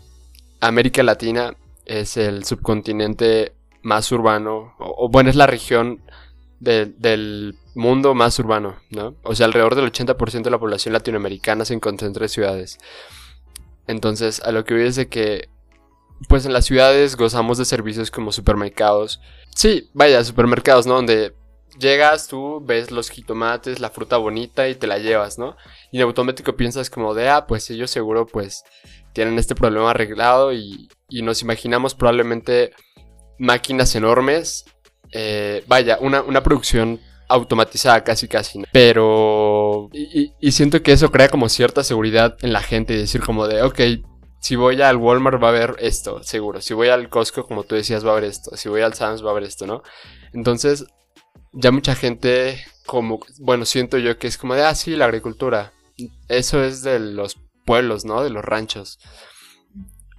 América 0.62 1.04
Latina 1.04 1.58
es 1.86 2.16
el 2.16 2.46
subcontinente 2.46 3.54
más 3.84 4.10
urbano, 4.14 4.76
o, 4.80 5.10
bueno, 5.10 5.30
es 5.30 5.36
la 5.36 5.46
región 5.48 6.02
de- 6.62 6.86
del 6.86 7.58
mundo 7.76 8.16
más 8.16 8.40
urbano, 8.40 8.78
¿no? 8.92 9.16
O 9.24 9.36
sea, 9.36 9.46
alrededor 9.48 9.76
del 9.76 9.86
80% 9.92 10.44
de 10.50 10.52
la 10.52 10.60
población 10.60 10.94
latinoamericana 10.94 11.66
se 11.66 11.78
concentra 11.82 12.24
en 12.24 12.30
ciudades. 12.30 12.78
Entonces, 13.88 14.40
a 14.42 14.52
lo 14.54 14.64
que 14.64 14.74
voy 14.74 14.84
es 14.84 14.96
de 14.96 15.08
que, 15.10 15.50
pues 16.28 16.46
en 16.46 16.54
las 16.54 16.66
ciudades 16.66 17.16
gozamos 17.16 17.58
de 17.58 17.66
servicios 17.66 18.12
como 18.12 18.32
supermercados. 18.32 19.20
Sí, 19.56 19.90
vaya, 19.94 20.24
supermercados, 20.24 20.86
¿no? 20.88 20.96
Donde 20.96 21.34
llegas, 21.80 22.28
tú 22.28 22.62
ves 22.66 22.92
los 22.92 23.10
jitomates, 23.10 23.80
la 23.80 23.90
fruta 23.90 24.18
bonita 24.18 24.68
y 24.70 24.76
te 24.76 24.88
la 24.88 24.98
llevas, 24.98 25.38
¿no? 25.38 25.56
Y 25.92 25.98
en 25.98 26.04
automático 26.04 26.56
piensas 26.56 26.90
como 26.90 27.14
de, 27.14 27.30
ah, 27.30 27.46
pues 27.48 27.70
ellos 27.70 27.92
seguro 27.92 28.26
pues 28.26 28.64
tienen 29.14 29.38
este 29.40 29.56
problema 29.56 29.92
arreglado 29.92 30.54
y, 30.54 30.90
y 31.10 31.22
nos 31.22 31.42
imaginamos 31.42 31.96
probablemente 31.96 32.72
máquinas 33.38 33.96
enormes. 33.96 34.66
eh, 35.12 35.64
vaya, 35.68 35.98
una, 36.02 36.22
una 36.22 36.44
producción 36.44 37.00
automatizada 37.28 38.04
casi 38.04 38.28
casi. 38.28 38.64
Pero... 38.72 39.90
Y, 39.94 40.20
y- 40.22 40.34
y 40.40 40.52
siento 40.52 40.82
que 40.84 40.92
eso 40.92 41.12
crea 41.12 41.30
como 41.30 41.48
cierta 41.50 41.84
seguridad 41.84 42.38
en 42.42 42.54
la 42.54 42.62
gente 42.62 42.94
y 42.94 42.98
decir 42.98 43.22
como 43.22 43.48
de, 43.48 43.62
ok, 43.64 43.80
si 44.46 44.56
voy 44.56 44.80
al 44.80 44.98
Walmart 44.98 45.42
va 45.42 45.48
a 45.48 45.50
haber 45.50 45.76
esto, 45.80 46.22
seguro. 46.22 46.62
Si 46.62 46.76
voy 46.76 46.90
al 46.90 47.10
Costco, 47.10 47.48
como 47.48 47.64
tú 47.64 47.74
decías, 47.74 48.06
va 48.06 48.10
a 48.10 48.12
haber 48.12 48.26
esto. 48.26 48.56
Si 48.56 48.70
voy 48.70 48.82
al 48.82 48.94
Sam's 48.94 49.24
va 49.24 49.30
a 49.30 49.32
haber 49.32 49.42
esto, 49.42 49.66
¿no? 49.66 49.82
Entonces, 50.34 50.86
ya 51.52 51.72
mucha 51.72 51.96
gente, 51.96 52.64
como, 52.86 53.22
bueno, 53.40 53.66
siento 53.66 53.98
yo 53.98 54.20
que 54.20 54.28
es 54.28 54.38
como 54.38 54.54
de, 54.54 54.62
ah, 54.62 54.76
sí, 54.76 54.96
la 54.96 55.06
agricultura. 55.06 55.74
Eso 56.28 56.64
es 56.64 56.84
de 56.84 57.00
los 57.00 57.40
pueblos, 57.66 58.06
¿no? 58.06 58.24
De 58.24 58.30
los 58.30 58.46
ranchos. 58.46 59.00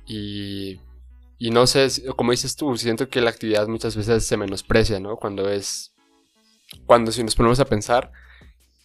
Y, 0.09 0.81
y 1.39 1.51
no 1.51 1.69
sé, 1.69 1.87
como 2.17 2.33
dices 2.33 2.57
tú, 2.57 2.77
siento 2.77 3.09
que 3.09 3.21
la 3.21 3.31
actividad 3.31 3.69
muchas 3.69 3.95
veces 3.95 4.27
se 4.27 4.37
menosprecia, 4.37 4.99
¿no? 4.99 5.19
Cuando 5.19 5.49
es, 5.49 5.95
cuando 6.85 7.13
si 7.13 7.23
nos 7.23 7.37
ponemos 7.37 7.61
a 7.61 7.65
pensar, 7.67 8.11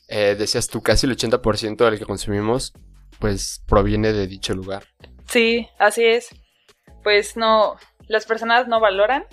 eh, 0.07 0.35
decías 0.37 0.67
tú, 0.67 0.83
casi 0.83 1.07
el 1.07 1.17
80% 1.17 1.77
del 1.77 1.97
que 1.97 2.05
consumimos, 2.05 2.73
pues 3.17 3.63
proviene 3.65 4.13
de 4.13 4.27
dicho 4.27 4.53
lugar. 4.53 4.85
Sí, 5.31 5.67
así 5.79 6.05
es. 6.05 6.29
Pues 7.03 7.37
no, 7.37 7.77
las 8.07 8.25
personas 8.25 8.67
no 8.67 8.79
valoran. 8.79 9.25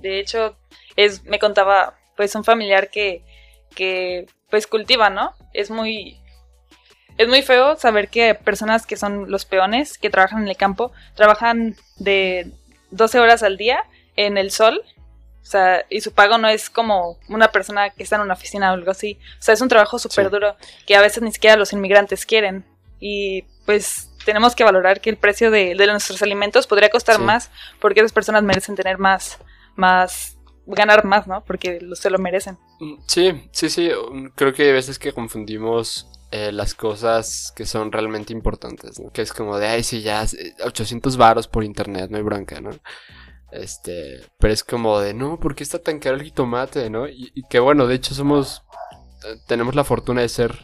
De 0.00 0.20
hecho, 0.20 0.56
es, 0.96 1.24
me 1.24 1.38
contaba 1.38 1.98
pues 2.16 2.34
un 2.34 2.44
familiar 2.44 2.90
que, 2.90 3.24
que 3.74 4.26
pues 4.50 4.66
cultiva, 4.66 5.10
¿no? 5.10 5.34
Es 5.52 5.70
muy, 5.70 6.20
es 7.16 7.28
muy 7.28 7.42
feo 7.42 7.76
saber 7.76 8.08
que 8.08 8.34
personas 8.34 8.86
que 8.86 8.96
son 8.96 9.30
los 9.30 9.44
peones, 9.44 9.98
que 9.98 10.10
trabajan 10.10 10.42
en 10.42 10.48
el 10.48 10.56
campo, 10.56 10.92
trabajan 11.14 11.76
de 11.96 12.52
12 12.90 13.20
horas 13.20 13.42
al 13.42 13.56
día 13.56 13.84
en 14.16 14.36
el 14.38 14.50
sol. 14.50 14.82
O 15.42 15.44
sea, 15.50 15.86
y 15.88 16.02
su 16.02 16.12
pago 16.12 16.36
no 16.36 16.48
es 16.48 16.68
como 16.68 17.18
una 17.28 17.50
persona 17.50 17.90
que 17.90 18.02
está 18.02 18.16
en 18.16 18.22
una 18.22 18.34
oficina 18.34 18.70
o 18.70 18.74
algo 18.74 18.90
así. 18.90 19.18
O 19.38 19.42
sea, 19.42 19.54
es 19.54 19.60
un 19.62 19.68
trabajo 19.68 19.98
súper 19.98 20.26
Sí. 20.26 20.30
duro 20.30 20.56
que 20.86 20.94
a 20.96 21.00
veces 21.00 21.22
ni 21.22 21.32
siquiera 21.32 21.56
los 21.56 21.72
inmigrantes 21.72 22.26
quieren. 22.26 22.64
Y 23.00 23.42
pues 23.64 24.09
tenemos 24.24 24.54
que 24.54 24.64
valorar 24.64 25.00
que 25.00 25.10
el 25.10 25.16
precio 25.16 25.50
de, 25.50 25.74
de 25.74 25.86
nuestros 25.86 26.22
alimentos 26.22 26.66
podría 26.66 26.90
costar 26.90 27.16
Sí. 27.16 27.22
más 27.22 27.50
porque 27.80 28.00
esas 28.00 28.12
personas 28.12 28.42
merecen 28.42 28.74
tener 28.76 28.98
más, 28.98 29.38
más, 29.76 30.36
ganar 30.66 31.04
más, 31.04 31.26
¿no? 31.26 31.42
Porque 31.44 31.80
se 31.94 32.10
lo 32.10 32.18
merecen. 32.18 32.58
Mm, 32.80 32.94
Sí, 33.06 33.48
sí, 33.52 33.70
sí. 33.70 33.90
um, 33.90 34.30
Creo 34.34 34.52
que 34.52 34.64
hay 34.64 34.72
veces 34.72 34.98
que 34.98 35.12
confundimos 35.12 36.06
eh, 36.32 36.52
las 36.52 36.74
cosas 36.74 37.52
que 37.56 37.66
son 37.66 37.90
realmente 37.90 38.32
importantes, 38.32 39.00
¿no? 39.00 39.10
Que 39.10 39.22
es 39.22 39.32
como 39.32 39.58
de, 39.58 39.66
ay, 39.66 39.82
sí, 39.82 40.00
ya, 40.02 40.22
eh, 40.22 40.54
800 40.64 41.16
varos 41.16 41.48
por 41.48 41.64
internet, 41.64 42.08
no 42.10 42.18
hay 42.18 42.22
bronca, 42.22 42.60
¿no? 42.60 42.70
Este, 43.50 44.20
pero 44.38 44.52
es 44.52 44.62
como 44.62 45.00
de, 45.00 45.12
no, 45.12 45.40
¿por 45.40 45.56
qué 45.56 45.64
está 45.64 45.80
tan 45.82 45.98
caro 45.98 46.16
el 46.16 46.22
jitomate, 46.22 46.88
no? 46.88 47.08
Y, 47.08 47.32
y 47.34 47.42
que 47.48 47.58
bueno, 47.58 47.86
de 47.88 47.96
hecho 47.96 48.14
somos, 48.14 48.62
eh, 49.26 49.34
tenemos 49.48 49.74
la 49.74 49.82
fortuna 49.82 50.20
de 50.20 50.28
ser 50.28 50.56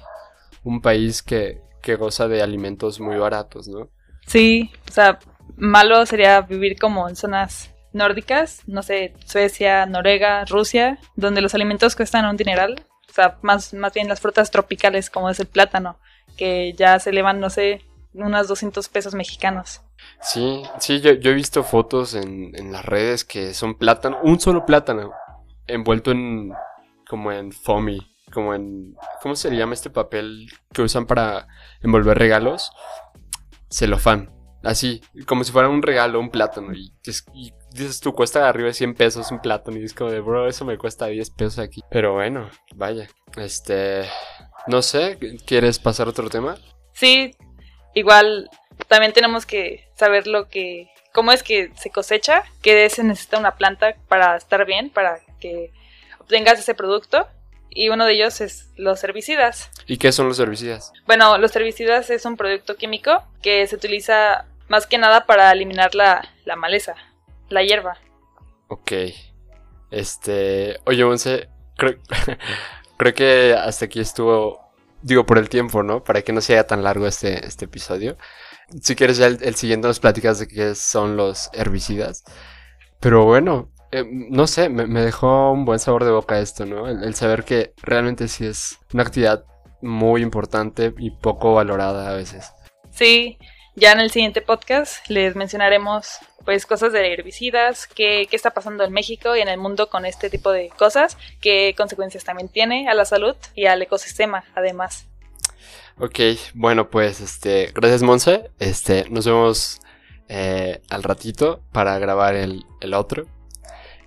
un 0.62 0.80
país 0.80 1.20
que, 1.22 1.60
que 1.86 1.94
goza 1.94 2.26
de 2.26 2.42
alimentos 2.42 2.98
muy 2.98 3.16
baratos, 3.16 3.68
¿no? 3.68 3.88
Sí, 4.26 4.72
o 4.88 4.92
sea, 4.92 5.20
malo 5.56 6.04
sería 6.04 6.40
vivir 6.40 6.76
como 6.80 7.08
en 7.08 7.14
zonas 7.14 7.70
nórdicas, 7.92 8.62
no 8.66 8.82
sé, 8.82 9.14
Suecia, 9.24 9.86
Noruega, 9.86 10.44
Rusia, 10.46 10.98
donde 11.14 11.42
los 11.42 11.54
alimentos 11.54 11.94
cuestan 11.94 12.24
un 12.26 12.36
dineral. 12.36 12.84
O 13.08 13.12
sea, 13.12 13.38
más, 13.42 13.72
más 13.72 13.94
bien 13.94 14.08
las 14.08 14.20
frutas 14.20 14.50
tropicales 14.50 15.10
como 15.10 15.30
es 15.30 15.38
el 15.38 15.46
plátano, 15.46 15.96
que 16.36 16.72
ya 16.72 16.98
se 16.98 17.10
elevan, 17.10 17.38
no 17.38 17.50
sé, 17.50 17.82
unos 18.12 18.48
200 18.48 18.88
pesos 18.88 19.14
mexicanos. 19.14 19.80
Sí, 20.20 20.64
sí, 20.80 21.00
yo, 21.00 21.12
yo 21.12 21.30
he 21.30 21.34
visto 21.34 21.62
fotos 21.62 22.14
en, 22.14 22.50
en 22.56 22.72
las 22.72 22.84
redes 22.84 23.24
que 23.24 23.54
son 23.54 23.76
plátano, 23.76 24.18
un 24.24 24.40
solo 24.40 24.66
plátano, 24.66 25.12
envuelto 25.68 26.10
en, 26.10 26.52
como 27.08 27.30
en 27.30 27.52
foamy, 27.52 28.00
como 28.32 28.54
en, 28.54 28.94
¿cómo 29.22 29.36
se 29.36 29.50
llama 29.50 29.74
este 29.74 29.90
papel 29.90 30.48
que 30.72 30.82
usan 30.82 31.06
para 31.06 31.46
envolver 31.82 32.18
regalos? 32.18 32.70
Celofán, 33.70 34.32
así, 34.62 35.00
como 35.26 35.44
si 35.44 35.52
fuera 35.52 35.68
un 35.68 35.82
regalo, 35.82 36.20
un 36.20 36.30
plátano, 36.30 36.72
y, 36.74 36.92
y 37.34 37.52
dices 37.72 38.00
tú, 38.00 38.12
cuesta 38.12 38.48
arriba 38.48 38.68
de 38.68 38.74
100 38.74 38.94
pesos 38.94 39.30
un 39.30 39.40
plátano, 39.40 39.78
y 39.78 39.84
es 39.84 39.94
como 39.94 40.10
de, 40.10 40.20
bro, 40.20 40.48
eso 40.48 40.64
me 40.64 40.78
cuesta 40.78 41.06
10 41.06 41.30
pesos 41.30 41.58
aquí. 41.58 41.82
Pero 41.90 42.14
bueno, 42.14 42.50
vaya, 42.74 43.08
este, 43.36 44.08
no 44.66 44.82
sé, 44.82 45.18
¿quieres 45.46 45.78
pasar 45.78 46.06
a 46.06 46.10
otro 46.10 46.28
tema? 46.28 46.56
Sí, 46.92 47.34
igual 47.94 48.48
también 48.88 49.12
tenemos 49.12 49.46
que 49.46 49.88
saber 49.94 50.26
lo 50.26 50.48
que, 50.48 50.88
cómo 51.12 51.32
es 51.32 51.42
que 51.42 51.70
se 51.76 51.90
cosecha, 51.90 52.42
qué 52.62 52.88
se 52.90 53.04
necesita 53.04 53.38
una 53.38 53.56
planta 53.56 53.94
para 54.08 54.36
estar 54.36 54.64
bien, 54.66 54.90
para 54.90 55.20
que 55.40 55.72
obtengas 56.20 56.58
ese 56.58 56.74
producto. 56.74 57.26
Y 57.76 57.90
uno 57.90 58.06
de 58.06 58.14
ellos 58.14 58.40
es 58.40 58.70
los 58.76 59.04
herbicidas. 59.04 59.70
¿Y 59.86 59.98
qué 59.98 60.10
son 60.10 60.28
los 60.28 60.40
herbicidas? 60.40 60.92
Bueno, 61.06 61.36
los 61.36 61.54
herbicidas 61.54 62.08
es 62.08 62.24
un 62.24 62.38
producto 62.38 62.76
químico 62.76 63.22
que 63.42 63.66
se 63.66 63.76
utiliza 63.76 64.46
más 64.68 64.86
que 64.86 64.96
nada 64.96 65.26
para 65.26 65.52
eliminar 65.52 65.94
la, 65.94 66.26
la 66.46 66.56
maleza, 66.56 66.94
la 67.50 67.62
hierba. 67.62 67.98
Ok. 68.68 68.92
Este. 69.90 70.80
Oye, 70.86 71.04
Once, 71.04 71.50
creo, 71.76 71.98
creo 72.96 73.14
que 73.14 73.54
hasta 73.54 73.84
aquí 73.84 74.00
estuvo. 74.00 74.64
Digo, 75.02 75.26
por 75.26 75.36
el 75.36 75.50
tiempo, 75.50 75.82
¿no? 75.82 76.02
Para 76.02 76.22
que 76.22 76.32
no 76.32 76.40
sea 76.40 76.66
tan 76.66 76.82
largo 76.82 77.06
este, 77.06 77.46
este 77.46 77.66
episodio. 77.66 78.16
Si 78.80 78.96
quieres, 78.96 79.18
ya 79.18 79.26
el, 79.26 79.38
el 79.42 79.54
siguiente 79.54 79.86
nos 79.86 80.00
platicas 80.00 80.38
de 80.38 80.48
qué 80.48 80.74
son 80.74 81.18
los 81.18 81.50
herbicidas. 81.52 82.24
Pero 83.00 83.24
bueno, 83.24 83.70
eh, 83.92 84.04
no 84.10 84.46
sé, 84.46 84.68
me, 84.68 85.00
dejó 85.00 85.52
un 85.52 85.64
buen 85.64 85.78
sabor 85.78 86.04
de 86.04 86.10
boca 86.10 86.40
esto, 86.40 86.66
¿no? 86.66 86.88
El, 86.88 87.14
saber 87.14 87.44
que 87.44 87.72
realmente 87.82 88.28
sí 88.28 88.46
es 88.46 88.78
una 88.92 89.04
actividad 89.04 89.44
muy 89.80 90.22
importante 90.22 90.92
y 90.98 91.10
poco 91.10 91.54
valorada 91.54 92.10
a 92.10 92.14
veces. 92.14 92.52
Sí, 92.90 93.38
ya 93.74 93.92
en 93.92 94.00
el 94.00 94.10
siguiente 94.10 94.40
podcast 94.40 95.08
les 95.08 95.36
mencionaremos 95.36 96.18
pues 96.44 96.66
cosas 96.66 96.92
de 96.92 97.12
herbicidas, 97.12 97.86
qué, 97.86 98.26
qué 98.30 98.36
está 98.36 98.50
pasando 98.50 98.84
en 98.84 98.92
México 98.92 99.36
y 99.36 99.40
en 99.40 99.48
el 99.48 99.58
mundo 99.58 99.88
con 99.88 100.04
este 100.04 100.30
tipo 100.30 100.50
de 100.50 100.70
cosas, 100.70 101.16
qué 101.40 101.74
consecuencias 101.76 102.24
también 102.24 102.48
tiene 102.48 102.88
a 102.88 102.94
la 102.94 103.04
salud 103.04 103.36
y 103.54 103.66
al 103.66 103.82
ecosistema 103.82 104.44
además. 104.54 105.08
Ok, 105.98 106.20
bueno 106.54 106.90
pues 106.90 107.20
este, 107.20 107.72
gracias 107.74 108.02
Monse, 108.02 108.50
este, 108.58 109.08
nos 109.10 109.26
vemos 109.26 109.80
eh, 110.28 110.80
al 110.88 111.02
ratito 111.02 111.62
para 111.72 111.98
grabar 111.98 112.34
el, 112.34 112.64
el 112.80 112.94
otro. 112.94 113.26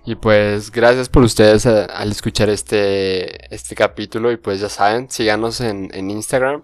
Y 0.06 0.14
pues 0.14 0.70
gracias 0.70 1.08
por 1.08 1.22
ustedes 1.22 1.66
eh, 1.66 1.86
al 1.92 2.10
escuchar 2.10 2.48
este, 2.48 3.54
este 3.54 3.74
capítulo 3.74 4.32
y 4.32 4.36
pues 4.36 4.60
ya 4.60 4.68
saben, 4.68 5.10
síganos 5.10 5.60
en, 5.60 5.90
en 5.92 6.10
Instagram, 6.10 6.62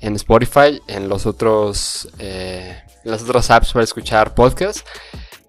en 0.00 0.16
Spotify, 0.16 0.80
en 0.88 1.08
los 1.08 1.26
otros, 1.26 2.08
eh, 2.18 2.82
las 3.04 3.22
otras 3.22 3.50
apps 3.50 3.72
para 3.72 3.84
escuchar 3.84 4.34
podcasts 4.34 4.84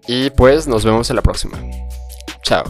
y 0.06 0.30
pues 0.30 0.66
nos 0.66 0.84
vemos 0.84 1.10
en 1.10 1.16
la 1.16 1.22
próxima. 1.22 1.58
Chao. 2.42 2.64